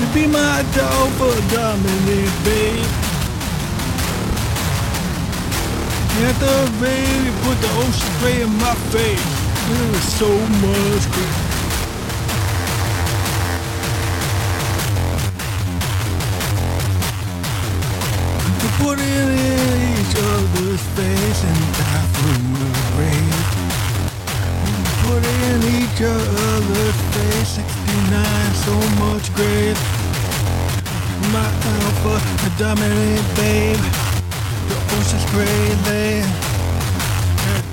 You 0.00 0.06
be 0.14 0.24
my 0.26 0.58
dog 0.76 1.08
for 1.18 1.36
dominant, 1.54 2.44
babe. 2.44 2.69
The 6.38 6.70
rain, 6.78 7.24
you 7.24 7.32
put 7.42 7.56
the 7.60 7.70
ocean 7.80 7.92
spray 7.92 8.42
in 8.42 8.52
my 8.58 8.74
face. 8.92 9.32
There 9.68 9.90
is 9.98 10.06
so 10.20 10.28
much 10.28 11.04
great. 11.14 11.36
You 18.62 18.70
put 18.78 18.98
it 19.00 19.28
in 19.58 19.74
each 19.96 20.14
other's 20.30 20.82
face 20.96 21.40
and 21.50 21.60
die 21.80 22.06
through 22.14 22.46
the 22.60 22.70
grave. 22.94 23.46
Put 25.04 25.22
it 25.24 25.40
in 25.50 25.60
each 25.82 26.00
other's 26.00 26.98
face, 27.14 27.50
69, 27.58 28.54
so 28.66 28.76
much 29.02 29.26
grave. 29.34 29.78
My 31.32 31.48
alpha, 31.74 32.14
the 32.44 32.50
dominant 32.58 33.26
babe, 33.36 33.99
ocean's 35.00 35.24
gray 35.30 35.68
there. 35.88 36.26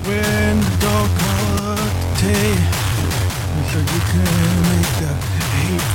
When 0.06 0.60
the 0.60 0.74
dog 0.80 1.10
the 1.18 1.90
tail, 2.20 2.60
so 3.70 3.78
you 3.78 4.00
can 4.12 4.52
make 4.70 4.92
the 5.02 5.12
hate 5.56 5.88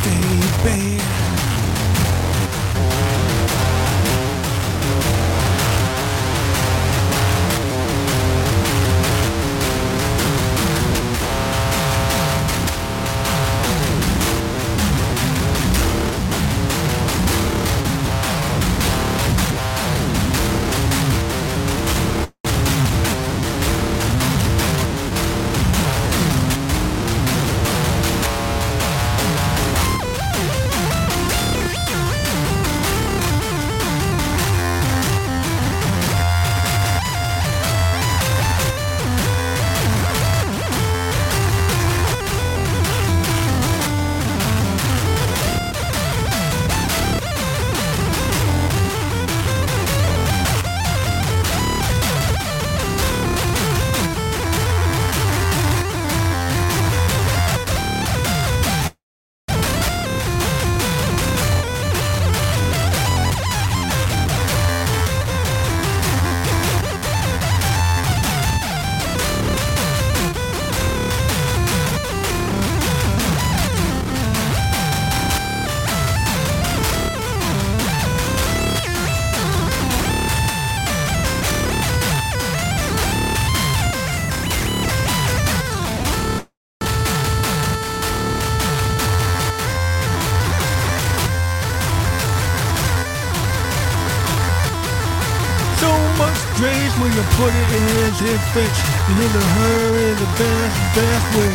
fade. 0.64 1.53
In. 98.26 98.40
And 99.10 99.16
his 99.20 99.36
or 99.36 99.48
her 99.60 99.96
is 100.00 100.18
the 100.20 100.30
best, 100.40 100.76
best 100.96 101.28
way. 101.36 101.54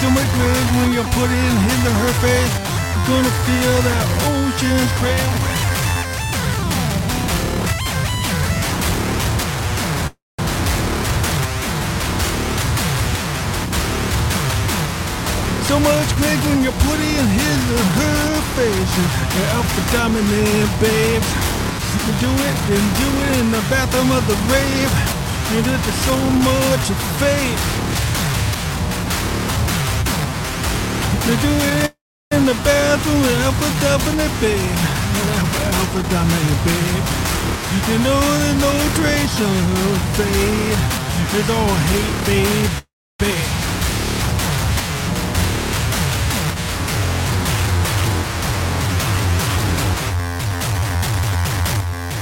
So 0.00 0.08
much 0.10 0.30
rage 0.40 0.70
when 0.80 0.92
you 0.96 1.04
put 1.12 1.28
it 1.28 1.44
in 1.44 1.56
or 1.84 1.96
her 2.02 2.14
face. 2.24 2.54
You're 2.92 3.06
gonna 3.12 3.34
feel 3.44 3.74
that 3.88 4.06
ocean 4.32 4.80
spray. 4.96 5.52
So 15.68 15.80
much 15.80 16.10
great 16.16 16.40
when 16.48 16.62
you 16.64 16.72
put 16.84 17.00
in 17.00 17.24
his 17.36 17.62
or 17.76 17.84
her 18.00 18.40
face. 18.56 18.92
You're 18.96 19.64
for 19.72 19.84
dominant, 19.92 20.70
babes. 20.80 21.30
You 21.92 21.98
can 22.04 22.16
do 22.20 22.32
it 22.32 22.56
and 22.76 22.86
do 22.96 23.08
it 23.24 23.40
in 23.40 23.50
the 23.52 23.62
bathroom 23.68 24.10
of 24.12 24.26
the 24.26 24.36
rave. 24.52 25.11
Did 25.52 25.66
it 25.68 25.80
so 26.08 26.16
much 26.16 26.90
of 26.90 26.98
fate. 27.20 27.60
You 31.26 31.36
do 31.36 31.52
it 31.82 31.94
in 32.32 32.46
the 32.46 32.54
bathroom 32.64 33.20
with 33.22 33.42
Alpha 33.46 33.68
Dominant, 33.84 34.34
babe. 34.40 34.78
Alpha 35.80 36.02
Dominant, 36.10 36.64
babe. 36.64 37.04
You 37.90 37.98
know 38.00 38.20
there's 38.40 38.60
no 38.62 38.74
trace 38.98 39.40
of 39.40 39.98
fade. 40.18 40.80
It's 41.38 41.50
all 41.50 41.74
hate, 41.90 42.26
babe, 42.26 42.72
babe. 43.18 43.68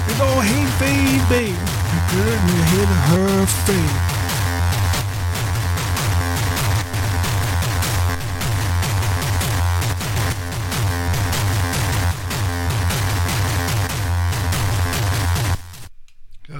It's 0.08 0.20
all 0.20 0.40
hate, 0.40 0.80
babe, 0.80 1.30
babe. 1.30 1.69
You 2.12 2.16
hit 2.18 2.88
her 2.88 3.46
face. 3.46 4.20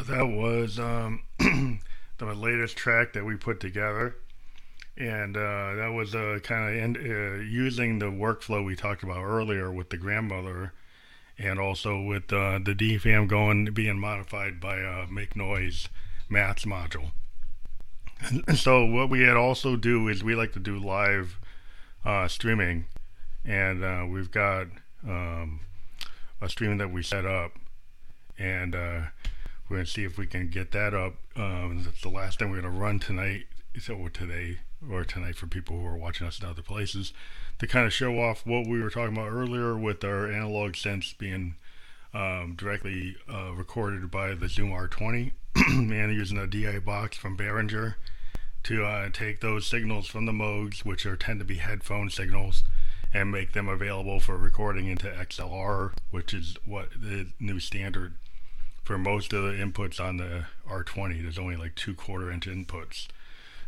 That 0.07 0.27
was 0.29 0.79
um, 0.79 1.25
the 1.39 2.35
latest 2.35 2.77
track 2.77 3.15
that 3.15 3.25
we 3.25 3.35
put 3.35 3.59
together, 3.59 4.15
and 4.97 5.37
uh, 5.37 5.75
that 5.75 5.93
was 5.93 6.15
uh, 6.15 6.39
kind 6.45 6.97
of 6.97 7.05
uh, 7.05 7.43
using 7.43 7.99
the 7.99 8.07
workflow 8.07 8.65
we 8.65 8.77
talked 8.77 9.03
about 9.03 9.25
earlier 9.25 9.73
with 9.73 9.91
the 9.91 9.97
grandmother, 9.97 10.75
and 11.41 11.59
also 11.59 12.01
with 12.01 12.33
uh, 12.33 12.59
the 12.63 12.75
DFAM 12.75 13.27
going 13.27 13.65
being 13.73 13.99
modified 13.99 14.61
by 14.61 14.81
uh, 14.83 15.07
Make 15.11 15.35
Noise 15.35 15.89
Maths 16.29 16.65
module. 16.65 17.11
So 18.55 18.85
what 18.85 19.09
we 19.09 19.23
had 19.23 19.39
also 19.39 19.77
do 19.77 20.07
is 20.09 20.23
we 20.23 20.35
like 20.35 20.53
to 20.53 20.59
do 20.59 20.79
live 20.79 21.41
uh, 22.05 22.29
streaming, 22.29 22.85
and 23.47 23.83
uh, 23.83 24.05
we've 24.07 24.31
got 24.31 24.67
um, 25.09 25.61
a 26.43 26.51
stream 26.51 26.77
that 26.77 26.93
we 26.93 27.03
set 27.03 27.25
up, 27.25 27.53
and 28.39 28.75
uh, 28.75 29.01
we're 29.69 29.79
gonna 29.79 29.87
see 29.87 30.05
if 30.05 30.19
we 30.19 30.27
can 30.27 30.51
get 30.51 30.73
that 30.73 30.93
up. 30.93 31.15
Um, 31.35 31.83
that's 31.85 32.03
the 32.03 32.11
last 32.11 32.39
thing 32.39 32.51
we're 32.51 32.61
gonna 32.61 32.79
run 32.79 32.99
tonight, 32.99 33.47
so 33.79 34.09
today 34.09 34.59
or 34.91 35.05
tonight 35.05 35.37
for 35.37 35.47
people 35.47 35.79
who 35.79 35.87
are 35.87 35.97
watching 35.97 36.27
us 36.27 36.41
in 36.41 36.47
other 36.47 36.63
places, 36.63 37.15
to 37.61 37.67
kind 37.67 37.87
of 37.87 37.93
show 37.93 38.19
off 38.19 38.47
what 38.47 38.67
we 38.67 38.81
were 38.81 38.89
talking 38.89 39.15
about 39.15 39.31
earlier 39.31 39.77
with 39.77 40.03
our 40.03 40.31
analog 40.33 40.75
sense 40.75 41.13
being 41.13 41.55
um, 42.15 42.55
directly 42.57 43.17
uh, 43.31 43.53
recorded 43.53 44.11
by 44.11 44.35
the 44.35 44.49
Zoom 44.49 44.71
R20 44.71 45.33
and 45.57 46.13
using 46.15 46.39
a 46.39 46.47
DI 46.47 46.79
box 46.79 47.19
from 47.19 47.37
Behringer 47.37 47.95
to 48.63 48.85
uh, 48.85 49.11
take 49.11 49.41
those 49.41 49.67
signals 49.67 50.07
from 50.07 50.25
the 50.25 50.33
modes, 50.33 50.87
which 50.87 51.05
are 51.05 51.17
tend 51.17 51.39
to 51.39 51.45
be 51.45 51.57
headphone 51.57 52.09
signals, 52.09 52.65
and 53.13 53.31
make 53.31 53.53
them 53.53 53.69
available 53.69 54.21
for 54.21 54.39
recording 54.39 54.87
into 54.87 55.09
XLR, 55.09 55.93
which 56.11 56.33
is 56.33 56.57
what 56.65 56.89
the 56.99 57.27
new 57.39 57.61
standard 57.61 58.15
for 58.85 58.97
most 58.97 59.35
of 59.35 59.43
the 59.43 59.53
inputs 59.53 60.01
on 60.01 60.17
the 60.17 60.47
R20. 60.67 61.23
There's 61.23 61.39
only 61.39 61.57
like 61.57 61.75
two 61.75 61.95
quarter 61.95 62.31
inch 62.31 62.47
inputs. 62.47 63.09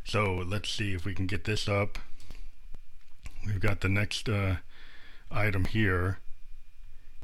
So 0.05 0.43
let's 0.47 0.71
see 0.71 0.95
if 0.95 1.05
we 1.05 1.15
can 1.15 1.27
get 1.27 1.45
this 1.45 1.69
up. 1.69 1.99
We've 3.47 3.61
got 3.61 3.81
the 3.81 3.89
next 3.89 4.29
uh, 4.29 4.57
item 5.31 5.65
here. 5.65 6.19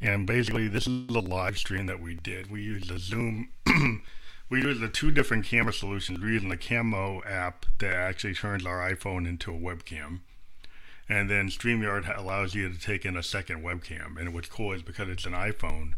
And 0.01 0.25
basically, 0.25 0.67
this 0.67 0.87
is 0.87 1.07
the 1.07 1.21
live 1.21 1.57
stream 1.57 1.85
that 1.87 2.01
we 2.01 2.15
did. 2.15 2.49
We 2.49 2.61
used 2.61 2.89
the 2.89 2.99
Zoom. 2.99 3.49
we 4.49 4.61
used 4.61 4.81
the 4.81 4.87
two 4.87 5.11
different 5.11 5.45
camera 5.45 5.73
solutions. 5.73 6.19
We're 6.19 6.31
using 6.31 6.49
the 6.49 6.57
Camo 6.57 7.21
app 7.23 7.65
that 7.79 7.93
actually 7.93 8.33
turns 8.33 8.65
our 8.65 8.79
iPhone 8.79 9.27
into 9.27 9.53
a 9.53 9.57
webcam. 9.57 10.19
And 11.09 11.29
then 11.29 11.49
StreamYard 11.49 12.17
allows 12.17 12.53
you 12.53 12.69
to 12.69 12.79
take 12.79 13.03
in 13.03 13.17
a 13.17 13.23
second 13.23 13.63
webcam. 13.63 14.17
And 14.17 14.33
what's 14.33 14.47
cool 14.47 14.73
is 14.73 14.83
because 14.83 15.09
it's 15.09 15.25
an 15.25 15.33
iPhone, 15.33 15.93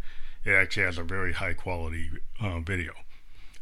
it 0.46 0.52
actually 0.52 0.84
has 0.84 0.98
a 0.98 1.04
very 1.04 1.34
high 1.34 1.54
quality 1.54 2.10
uh, 2.40 2.60
video. 2.60 2.94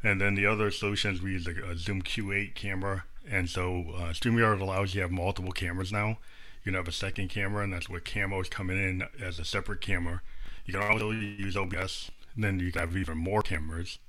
And 0.04 0.22
then 0.22 0.36
the 0.36 0.45
other 0.45 0.72
solutions, 0.72 1.22
we 1.22 1.32
use 1.32 1.48
a, 1.48 1.72
a 1.72 1.76
Zoom 1.76 2.02
Q8 2.02 2.56
camera. 2.56 3.04
And 3.30 3.50
so 3.50 3.86
uh, 3.95 4.13
StreamYard 4.13 4.62
allows 4.62 4.93
you 4.93 5.02
to 5.02 5.06
have 5.06 5.12
multiple 5.12 5.52
cameras 5.52 5.91
now. 5.91 6.19
You 6.63 6.72
can 6.72 6.74
have 6.76 6.88
a 6.88 6.91
second 6.91 7.30
camera, 7.30 7.63
and 7.63 7.74
that's 7.74 7.89
where 7.89 8.00
Camo 8.00 8.41
is 8.41 8.50
coming 8.50 8.78
in 8.78 9.04
as 9.22 9.39
a 9.39 9.45
separate 9.45 9.82
camera. 9.82 10.22
You 10.65 10.74
can 10.74 10.84
also 10.84 11.12
use 11.12 11.56
OBS, 11.56 12.12
and 12.36 12.43
then 12.43 12.60
you 12.60 12.72
can 12.72 12.82
have 12.82 12.98
even 12.98 13.17
more 13.17 13.41
cameras. 13.41 14.00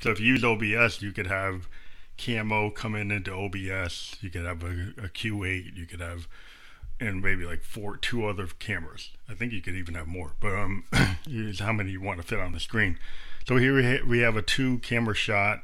So 0.00 0.10
if 0.10 0.20
you 0.20 0.34
use 0.34 0.44
OBS, 0.44 1.02
you 1.02 1.12
could 1.12 1.26
have 1.26 1.68
Camo 2.16 2.70
coming 2.70 3.10
into 3.10 3.32
OBS. 3.32 4.16
You 4.20 4.30
could 4.30 4.44
have 4.44 4.62
a, 4.62 4.92
a 4.98 5.08
Q8. 5.08 5.76
You 5.76 5.86
could 5.86 6.00
have 6.00 6.28
and 7.00 7.22
maybe 7.22 7.46
like 7.46 7.62
four, 7.62 7.96
two 7.96 8.26
other 8.26 8.46
cameras. 8.46 9.10
I 9.28 9.34
think 9.34 9.52
you 9.52 9.62
could 9.62 9.74
even 9.74 9.94
have 9.94 10.06
more, 10.06 10.34
but 10.38 10.54
um, 10.54 10.84
is 11.26 11.60
how 11.60 11.72
many 11.72 11.92
you 11.92 12.00
want 12.00 12.20
to 12.20 12.26
fit 12.26 12.38
on 12.38 12.52
the 12.52 12.60
screen. 12.60 12.98
So 13.48 13.56
here 13.56 13.74
we, 13.74 13.84
ha- 13.84 14.06
we 14.06 14.18
have 14.18 14.36
a 14.36 14.42
two 14.42 14.78
camera 14.78 15.14
shot, 15.14 15.62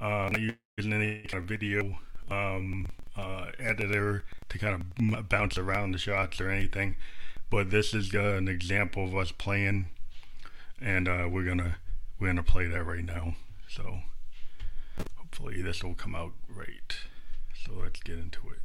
uh, 0.00 0.30
not 0.32 0.40
using 0.76 0.92
any 0.92 1.22
kind 1.22 1.42
of 1.42 1.48
video 1.48 1.98
um, 2.30 2.88
uh, 3.16 3.46
editor 3.58 4.24
to 4.48 4.58
kind 4.58 4.74
of 4.74 5.28
bounce 5.28 5.58
around 5.58 5.92
the 5.92 5.98
shots 5.98 6.40
or 6.40 6.50
anything. 6.50 6.96
But 7.50 7.70
this 7.70 7.94
is 7.94 8.14
uh, 8.14 8.18
an 8.18 8.48
example 8.48 9.04
of 9.04 9.16
us 9.16 9.30
playing, 9.32 9.86
and 10.80 11.08
uh, 11.08 11.28
we're 11.30 11.44
gonna 11.44 11.76
we're 12.18 12.28
gonna 12.28 12.42
play 12.42 12.66
that 12.66 12.84
right 12.84 13.04
now. 13.04 13.36
So 13.68 14.00
hopefully 15.16 15.62
this 15.62 15.82
will 15.82 15.94
come 15.94 16.14
out 16.14 16.32
right. 16.48 16.96
So 17.64 17.72
let's 17.80 18.00
get 18.00 18.18
into 18.18 18.40
it. 18.50 18.58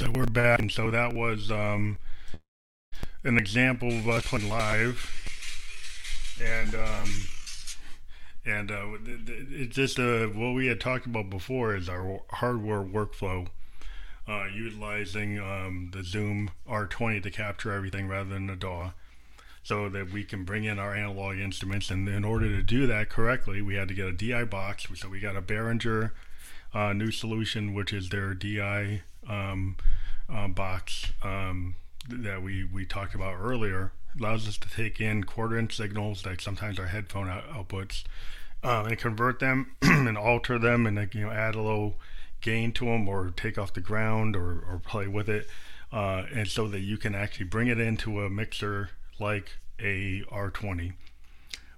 So 0.00 0.10
we're 0.14 0.24
back, 0.24 0.60
and 0.60 0.72
so 0.72 0.90
that 0.90 1.12
was 1.12 1.50
um, 1.50 1.98
an 3.22 3.36
example 3.36 3.90
of 3.90 4.08
us 4.08 4.26
playing 4.28 4.48
live, 4.48 5.12
and 6.42 6.74
um, 6.74 7.10
and 8.46 8.70
uh, 8.70 8.86
it's 9.50 9.76
just 9.76 9.98
uh, 9.98 10.28
what 10.28 10.54
we 10.54 10.68
had 10.68 10.80
talked 10.80 11.04
about 11.04 11.28
before 11.28 11.76
is 11.76 11.86
our 11.90 12.22
hardware 12.30 12.82
workflow, 12.82 13.48
uh, 14.26 14.46
utilizing 14.46 15.38
um, 15.38 15.90
the 15.92 16.02
Zoom 16.02 16.52
R20 16.66 17.22
to 17.22 17.30
capture 17.30 17.70
everything 17.70 18.08
rather 18.08 18.30
than 18.30 18.46
the 18.46 18.56
DAW, 18.56 18.92
so 19.62 19.90
that 19.90 20.10
we 20.12 20.24
can 20.24 20.44
bring 20.44 20.64
in 20.64 20.78
our 20.78 20.96
analog 20.96 21.36
instruments. 21.36 21.90
And 21.90 22.08
in 22.08 22.24
order 22.24 22.48
to 22.48 22.62
do 22.62 22.86
that 22.86 23.10
correctly, 23.10 23.60
we 23.60 23.74
had 23.74 23.88
to 23.88 23.94
get 23.94 24.06
a 24.06 24.12
DI 24.12 24.44
box. 24.44 24.86
So 24.94 25.10
we 25.10 25.20
got 25.20 25.36
a 25.36 25.42
Behringer 25.42 26.12
uh, 26.72 26.94
new 26.94 27.10
solution, 27.10 27.74
which 27.74 27.92
is 27.92 28.08
their 28.08 28.32
DI 28.32 29.02
um, 29.28 29.76
uh, 30.32 30.48
box 30.48 31.12
um, 31.22 31.76
that 32.08 32.42
we, 32.42 32.64
we 32.64 32.84
talked 32.84 33.14
about 33.14 33.36
earlier. 33.40 33.92
Allows 34.18 34.48
us 34.48 34.58
to 34.58 34.68
take 34.68 35.00
in 35.00 35.24
quarter 35.24 35.56
inch 35.56 35.76
signals 35.76 36.22
that 36.22 36.40
sometimes 36.40 36.78
our 36.78 36.86
headphone 36.86 37.28
out- 37.28 37.48
outputs 37.50 38.04
uh, 38.62 38.84
and 38.88 38.98
convert 38.98 39.38
them 39.38 39.72
and 39.82 40.18
alter 40.18 40.58
them 40.58 40.86
and 40.86 40.96
like, 40.96 41.14
you 41.14 41.22
know 41.22 41.30
add 41.30 41.54
a 41.54 41.62
little 41.62 41.94
gain 42.40 42.72
to 42.72 42.86
them 42.86 43.08
or 43.08 43.32
take 43.36 43.58
off 43.58 43.72
the 43.72 43.80
ground 43.80 44.36
or, 44.36 44.64
or 44.68 44.80
play 44.84 45.06
with 45.06 45.28
it 45.28 45.46
uh, 45.92 46.24
and 46.32 46.48
so 46.48 46.68
that 46.68 46.80
you 46.80 46.96
can 46.96 47.14
actually 47.14 47.46
bring 47.46 47.68
it 47.68 47.80
into 47.80 48.20
a 48.20 48.30
mixer 48.30 48.90
like 49.18 49.56
a 49.78 50.22
R20 50.30 50.94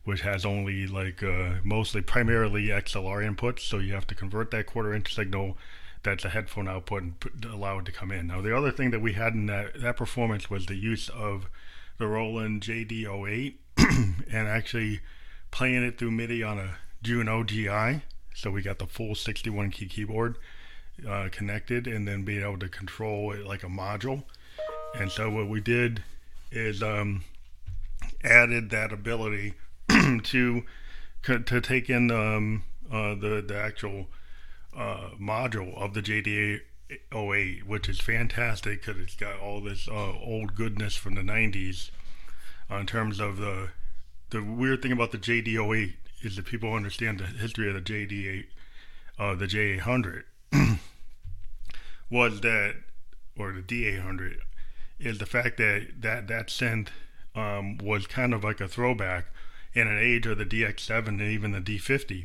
which 0.04 0.22
has 0.22 0.44
only 0.44 0.86
like 0.86 1.22
uh, 1.22 1.54
mostly 1.62 2.00
primarily 2.00 2.66
XLR 2.66 3.28
inputs 3.28 3.60
so 3.60 3.78
you 3.78 3.92
have 3.92 4.06
to 4.06 4.14
convert 4.14 4.50
that 4.50 4.66
quarter 4.66 4.92
inch 4.92 5.14
signal 5.14 5.56
that's 6.02 6.22
the 6.22 6.30
headphone 6.30 6.68
output 6.68 7.02
and 7.02 7.20
put, 7.20 7.44
allow 7.44 7.78
it 7.78 7.84
to 7.84 7.92
come 7.92 8.10
in 8.10 8.26
now 8.26 8.40
the 8.40 8.56
other 8.56 8.70
thing 8.70 8.90
that 8.90 9.00
we 9.00 9.12
had 9.12 9.34
in 9.34 9.46
that, 9.46 9.80
that 9.80 9.96
performance 9.96 10.50
was 10.50 10.66
the 10.66 10.76
use 10.76 11.08
of 11.08 11.46
the 11.98 12.06
Roland 12.08 12.62
JD08 12.62 13.54
and 13.78 14.48
actually 14.48 15.00
playing 15.52 15.84
it 15.84 15.98
through 15.98 16.10
MIDI 16.10 16.42
on 16.42 16.58
a 16.58 16.76
Juno 17.02 17.44
GI. 17.44 18.02
So 18.34 18.50
we 18.50 18.62
got 18.62 18.78
the 18.78 18.86
full 18.86 19.14
61 19.14 19.70
key 19.70 19.86
keyboard 19.86 20.36
uh, 21.08 21.28
connected 21.30 21.86
and 21.86 22.08
then 22.08 22.24
being 22.24 22.42
able 22.42 22.58
to 22.58 22.68
control 22.68 23.32
it 23.32 23.46
like 23.46 23.62
a 23.62 23.68
module. 23.68 24.24
And 24.94 25.10
so 25.10 25.30
what 25.30 25.48
we 25.48 25.60
did 25.60 26.02
is 26.50 26.82
um, 26.82 27.24
added 28.24 28.70
that 28.70 28.92
ability 28.92 29.54
to 30.24 30.64
to 31.22 31.60
take 31.60 31.88
in 31.88 32.10
um, 32.10 32.64
uh, 32.90 33.14
the 33.14 33.44
the 33.46 33.56
actual 33.56 34.06
uh, 34.76 35.10
module 35.20 35.76
of 35.76 35.94
the 35.94 36.02
JDA 36.02 36.60
08, 37.12 37.66
which 37.66 37.88
is 37.88 38.00
fantastic 38.00 38.84
because 38.84 39.00
it's 39.00 39.16
got 39.16 39.38
all 39.38 39.60
this 39.60 39.88
uh, 39.88 40.12
old 40.20 40.54
goodness 40.54 40.96
from 40.96 41.14
the 41.14 41.22
90s 41.22 41.90
uh, 42.70 42.76
in 42.76 42.86
terms 42.86 43.20
of 43.20 43.36
the 43.36 43.70
the 44.30 44.42
weird 44.42 44.80
thing 44.80 44.92
about 44.92 45.12
the 45.12 45.18
JD08 45.18 45.92
is 46.22 46.36
that 46.36 46.46
people 46.46 46.72
understand 46.72 47.18
the 47.18 47.26
history 47.26 47.68
of 47.68 47.74
the 47.74 47.80
JD8, 47.82 48.46
uh, 49.18 49.34
the 49.34 49.46
JD800 49.46 50.22
was 52.10 52.40
that, 52.40 52.76
or 53.36 53.52
the 53.52 53.60
D800, 53.60 54.36
is 54.98 55.18
the 55.18 55.26
fact 55.26 55.58
that 55.58 55.88
that 56.00 56.28
that 56.28 56.46
synth 56.46 56.88
um, 57.34 57.76
was 57.78 58.06
kind 58.06 58.32
of 58.32 58.42
like 58.42 58.60
a 58.60 58.68
throwback 58.68 59.26
in 59.74 59.86
an 59.86 59.98
age 59.98 60.26
of 60.26 60.38
the 60.38 60.46
DX7 60.46 61.08
and 61.08 61.20
even 61.20 61.52
the 61.52 61.60
D50, 61.60 62.24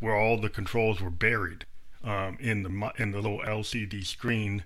where 0.00 0.16
all 0.16 0.38
the 0.38 0.50
controls 0.50 1.00
were 1.00 1.10
buried 1.10 1.64
um, 2.04 2.36
in 2.40 2.62
the 2.62 2.92
in 2.98 3.10
the 3.10 3.20
little 3.20 3.40
LCD 3.40 4.04
screen 4.04 4.64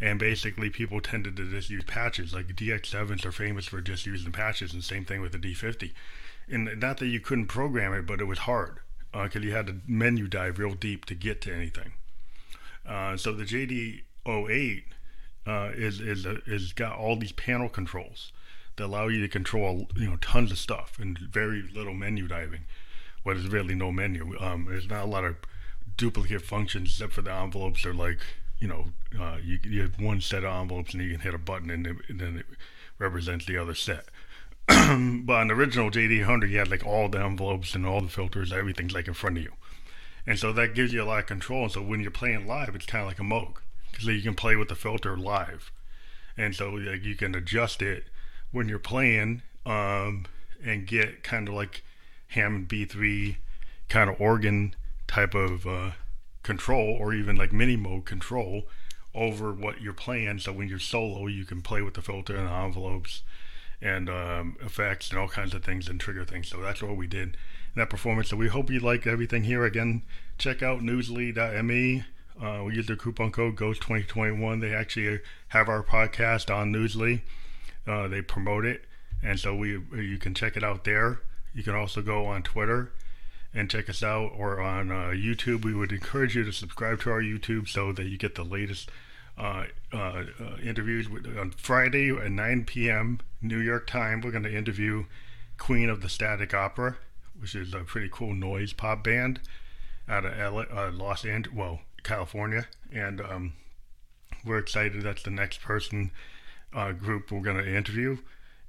and 0.00 0.18
basically 0.18 0.70
people 0.70 1.00
tended 1.00 1.36
to 1.36 1.50
just 1.50 1.70
use 1.70 1.84
patches. 1.84 2.34
Like 2.34 2.48
dx7s 2.48 3.24
are 3.24 3.32
famous 3.32 3.66
for 3.66 3.80
just 3.80 4.06
using 4.06 4.32
patches 4.32 4.72
and 4.72 4.82
same 4.82 5.04
thing 5.04 5.20
with 5.20 5.32
the 5.32 5.38
d50 5.38 5.92
and 6.48 6.68
not 6.80 6.98
that 6.98 7.06
you 7.06 7.20
couldn't 7.20 7.46
program 7.46 7.92
it 7.92 8.06
but 8.06 8.20
it 8.20 8.24
was 8.24 8.40
hard 8.40 8.78
because 9.12 9.42
uh, 9.42 9.46
you 9.46 9.52
had 9.52 9.66
to 9.66 9.76
menu 9.86 10.26
dive 10.26 10.58
real 10.58 10.74
deep 10.74 11.04
to 11.06 11.14
get 11.14 11.40
to 11.42 11.54
anything. 11.54 11.92
Uh, 12.86 13.16
so 13.16 13.32
the 13.32 13.44
jd08 13.44 14.82
uh, 15.46 15.70
is 15.74 16.00
is 16.00 16.26
a, 16.26 16.38
is 16.46 16.72
got 16.72 16.96
all 16.96 17.16
these 17.16 17.32
panel 17.32 17.68
controls 17.68 18.32
that 18.76 18.86
allow 18.86 19.06
you 19.06 19.20
to 19.20 19.28
control 19.28 19.88
you 19.96 20.08
know 20.10 20.16
tons 20.16 20.50
of 20.50 20.58
stuff 20.58 20.98
and 21.00 21.18
very 21.18 21.62
little 21.74 21.94
menu 21.94 22.26
diving. 22.26 22.64
Well 23.24 23.36
there's 23.36 23.48
really 23.48 23.74
no 23.74 23.92
menu. 23.92 24.36
Um, 24.38 24.66
there's 24.68 24.88
not 24.88 25.04
a 25.04 25.08
lot 25.08 25.24
of 25.24 25.36
duplicate 25.96 26.42
functions 26.42 26.90
except 26.90 27.12
for 27.12 27.22
the 27.22 27.32
envelopes 27.32 27.84
are 27.86 27.94
like 27.94 28.18
you 28.58 28.68
know, 28.68 28.86
uh, 29.20 29.36
you, 29.42 29.58
you 29.62 29.82
have 29.82 30.00
one 30.00 30.20
set 30.20 30.44
of 30.44 30.50
envelopes 30.50 30.94
and 30.94 31.02
you 31.02 31.10
can 31.10 31.20
hit 31.20 31.34
a 31.34 31.38
button 31.38 31.70
and, 31.70 31.86
it, 31.86 31.96
and 32.08 32.20
then 32.20 32.38
it 32.38 32.46
represents 32.98 33.44
the 33.44 33.58
other 33.58 33.74
set. 33.74 34.06
but 34.66 34.76
on 34.76 35.48
the 35.48 35.54
original 35.54 35.90
JD100, 35.90 36.48
you 36.48 36.58
had 36.58 36.70
like 36.70 36.86
all 36.86 37.08
the 37.08 37.20
envelopes 37.20 37.74
and 37.74 37.84
all 37.84 38.00
the 38.00 38.08
filters, 38.08 38.52
everything's 38.52 38.94
like 38.94 39.08
in 39.08 39.14
front 39.14 39.36
of 39.36 39.42
you. 39.42 39.52
And 40.26 40.38
so 40.38 40.52
that 40.54 40.74
gives 40.74 40.92
you 40.92 41.02
a 41.02 41.04
lot 41.04 41.18
of 41.18 41.26
control. 41.26 41.64
And 41.64 41.72
so 41.72 41.82
when 41.82 42.00
you're 42.00 42.10
playing 42.10 42.46
live, 42.46 42.74
it's 42.74 42.86
kind 42.86 43.02
of 43.02 43.08
like 43.08 43.18
a 43.18 43.22
Moog 43.22 43.56
because 43.90 44.06
you 44.06 44.22
can 44.22 44.34
play 44.34 44.56
with 44.56 44.68
the 44.68 44.74
filter 44.74 45.16
live. 45.16 45.70
And 46.36 46.54
so 46.54 46.70
like, 46.70 47.04
you 47.04 47.16
can 47.16 47.34
adjust 47.34 47.82
it 47.82 48.04
when 48.50 48.68
you're 48.68 48.78
playing 48.78 49.42
um, 49.66 50.24
and 50.64 50.86
get 50.86 51.22
kind 51.22 51.48
of 51.48 51.54
like 51.54 51.82
Hammond 52.28 52.68
B3 52.68 53.36
kind 53.90 54.08
of 54.08 54.18
organ 54.18 54.74
type 55.06 55.34
of 55.34 55.66
uh, 55.66 55.90
control 56.42 56.96
or 56.98 57.12
even 57.12 57.36
like 57.36 57.50
Minimoog 57.50 58.04
control 58.04 58.64
over 59.14 59.52
what 59.52 59.80
you're 59.80 59.92
playing. 59.92 60.38
So 60.38 60.52
when 60.52 60.68
you're 60.68 60.78
solo, 60.78 61.26
you 61.26 61.44
can 61.44 61.62
play 61.62 61.82
with 61.82 61.94
the 61.94 62.02
filter 62.02 62.36
and 62.36 62.48
the 62.48 62.52
envelopes 62.52 63.22
and 63.80 64.08
um, 64.08 64.56
effects 64.60 65.10
and 65.10 65.18
all 65.18 65.28
kinds 65.28 65.54
of 65.54 65.64
things 65.64 65.88
and 65.88 66.00
trigger 66.00 66.24
things. 66.24 66.48
So 66.48 66.60
that's 66.60 66.82
what 66.82 66.96
we 66.96 67.06
did 67.06 67.36
in 67.74 67.80
that 67.80 67.90
performance. 67.90 68.30
So 68.30 68.36
we 68.36 68.48
hope 68.48 68.70
you 68.70 68.80
like 68.80 69.06
everything 69.06 69.44
here. 69.44 69.64
Again, 69.64 70.02
check 70.38 70.62
out 70.62 70.80
newsly.me. 70.80 72.04
Uh, 72.40 72.64
we 72.64 72.74
use 72.74 72.86
their 72.86 72.96
coupon 72.96 73.30
code 73.30 73.56
GHOST2021. 73.56 74.60
They 74.60 74.74
actually 74.74 75.20
have 75.48 75.68
our 75.68 75.84
podcast 75.84 76.52
on 76.54 76.72
Newsly. 76.72 77.20
Uh, 77.86 78.08
they 78.08 78.22
promote 78.22 78.64
it, 78.64 78.86
and 79.22 79.38
so 79.38 79.54
we 79.54 79.78
you 79.94 80.18
can 80.18 80.34
check 80.34 80.56
it 80.56 80.64
out 80.64 80.82
there. 80.82 81.20
You 81.54 81.62
can 81.62 81.76
also 81.76 82.02
go 82.02 82.26
on 82.26 82.42
Twitter 82.42 82.90
and 83.54 83.70
check 83.70 83.88
us 83.88 84.02
out 84.02 84.32
or 84.36 84.60
on 84.60 84.90
uh, 84.90 85.12
YouTube. 85.14 85.64
We 85.64 85.74
would 85.74 85.92
encourage 85.92 86.34
you 86.34 86.44
to 86.44 86.52
subscribe 86.52 87.00
to 87.02 87.10
our 87.10 87.22
YouTube 87.22 87.68
so 87.68 87.92
that 87.92 88.06
you 88.06 88.18
get 88.18 88.34
the 88.34 88.44
latest 88.44 88.90
uh, 89.38 89.64
uh, 89.92 90.24
uh 90.40 90.56
interviews. 90.62 91.06
On 91.38 91.52
Friday 91.52 92.10
at 92.10 92.30
9 92.30 92.64
p.m. 92.64 93.20
New 93.40 93.58
York 93.58 93.86
time, 93.86 94.20
we're 94.20 94.30
going 94.30 94.44
to 94.44 94.56
interview 94.56 95.04
Queen 95.58 95.88
of 95.88 96.02
the 96.02 96.08
Static 96.08 96.52
Opera, 96.52 96.96
which 97.38 97.54
is 97.54 97.74
a 97.74 97.80
pretty 97.80 98.08
cool 98.10 98.34
noise 98.34 98.72
pop 98.72 99.04
band 99.04 99.40
out 100.08 100.24
of 100.24 100.36
LA, 100.36 100.62
uh, 100.62 100.90
Los 100.92 101.24
Angeles, 101.24 101.56
well, 101.56 101.80
California. 102.02 102.66
And 102.92 103.20
um, 103.20 103.52
we're 104.44 104.58
excited 104.58 105.02
that's 105.02 105.22
the 105.22 105.30
next 105.30 105.60
person 105.60 106.10
uh, 106.72 106.92
group 106.92 107.30
we're 107.30 107.40
going 107.40 107.56
to 107.56 107.76
interview. 107.76 108.18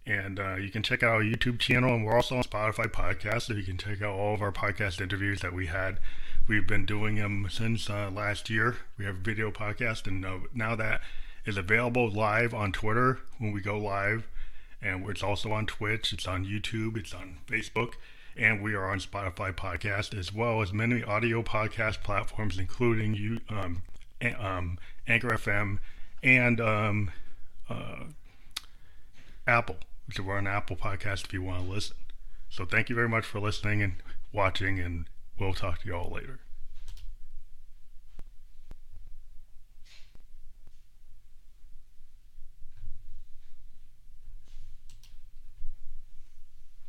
And 0.07 0.39
uh, 0.39 0.55
you 0.55 0.69
can 0.69 0.83
check 0.83 1.01
out 1.01 1.15
our 1.15 1.23
YouTube 1.23 1.57
channel, 1.59 1.95
and 1.95 2.05
we're 2.05 2.15
also 2.15 2.35
on 2.37 2.43
Spotify 2.43 2.85
podcast, 2.85 3.43
so 3.43 3.53
you 3.53 3.63
can 3.63 3.77
check 3.77 4.03
out 4.03 4.13
all 4.13 4.35
of 4.35 4.41
our 4.41 4.51
podcast 4.51 5.01
interviews 5.01 5.41
that 5.41 5.53
we 5.53 5.65
had. 5.65 5.99
We've 6.47 6.67
been 6.67 6.85
doing 6.85 7.15
them 7.15 7.47
since 7.49 7.89
uh, 7.89 8.11
last 8.13 8.47
year. 8.47 8.77
We 8.99 9.05
have 9.05 9.15
a 9.15 9.19
video 9.19 9.49
podcast, 9.49 10.05
and 10.05 10.23
uh, 10.23 10.37
now 10.53 10.75
that 10.75 11.01
is 11.43 11.57
available 11.57 12.07
live 12.07 12.53
on 12.53 12.71
Twitter 12.71 13.19
when 13.39 13.51
we 13.51 13.61
go 13.61 13.79
live, 13.79 14.27
and 14.79 15.09
it's 15.09 15.23
also 15.23 15.51
on 15.51 15.65
Twitch. 15.65 16.13
It's 16.13 16.27
on 16.27 16.45
YouTube. 16.45 16.97
It's 16.97 17.13
on 17.13 17.37
Facebook, 17.47 17.93
and 18.37 18.61
we 18.61 18.75
are 18.75 18.87
on 18.87 18.99
Spotify 18.99 19.55
podcast 19.55 20.15
as 20.15 20.31
well 20.31 20.61
as 20.61 20.71
many 20.71 21.03
audio 21.03 21.41
podcast 21.41 22.03
platforms, 22.03 22.59
including 22.59 23.15
you, 23.15 23.39
um, 23.49 23.81
um, 24.39 24.77
Anchor 25.07 25.29
FM, 25.29 25.79
and 26.21 26.61
um, 26.61 27.11
uh, 27.71 28.03
Apple. 29.47 29.77
So 30.11 30.23
we're 30.23 30.37
on 30.37 30.47
Apple 30.47 30.75
Podcast 30.75 31.25
if 31.25 31.33
you 31.33 31.41
want 31.41 31.65
to 31.65 31.71
listen. 31.71 31.97
So 32.49 32.65
thank 32.65 32.89
you 32.89 32.95
very 32.95 33.09
much 33.09 33.25
for 33.25 33.39
listening 33.39 33.81
and 33.81 33.93
watching, 34.31 34.79
and 34.79 35.05
we'll 35.39 35.53
talk 35.53 35.81
to 35.81 35.87
you 35.87 35.95
all 35.95 36.11
later. 36.11 36.39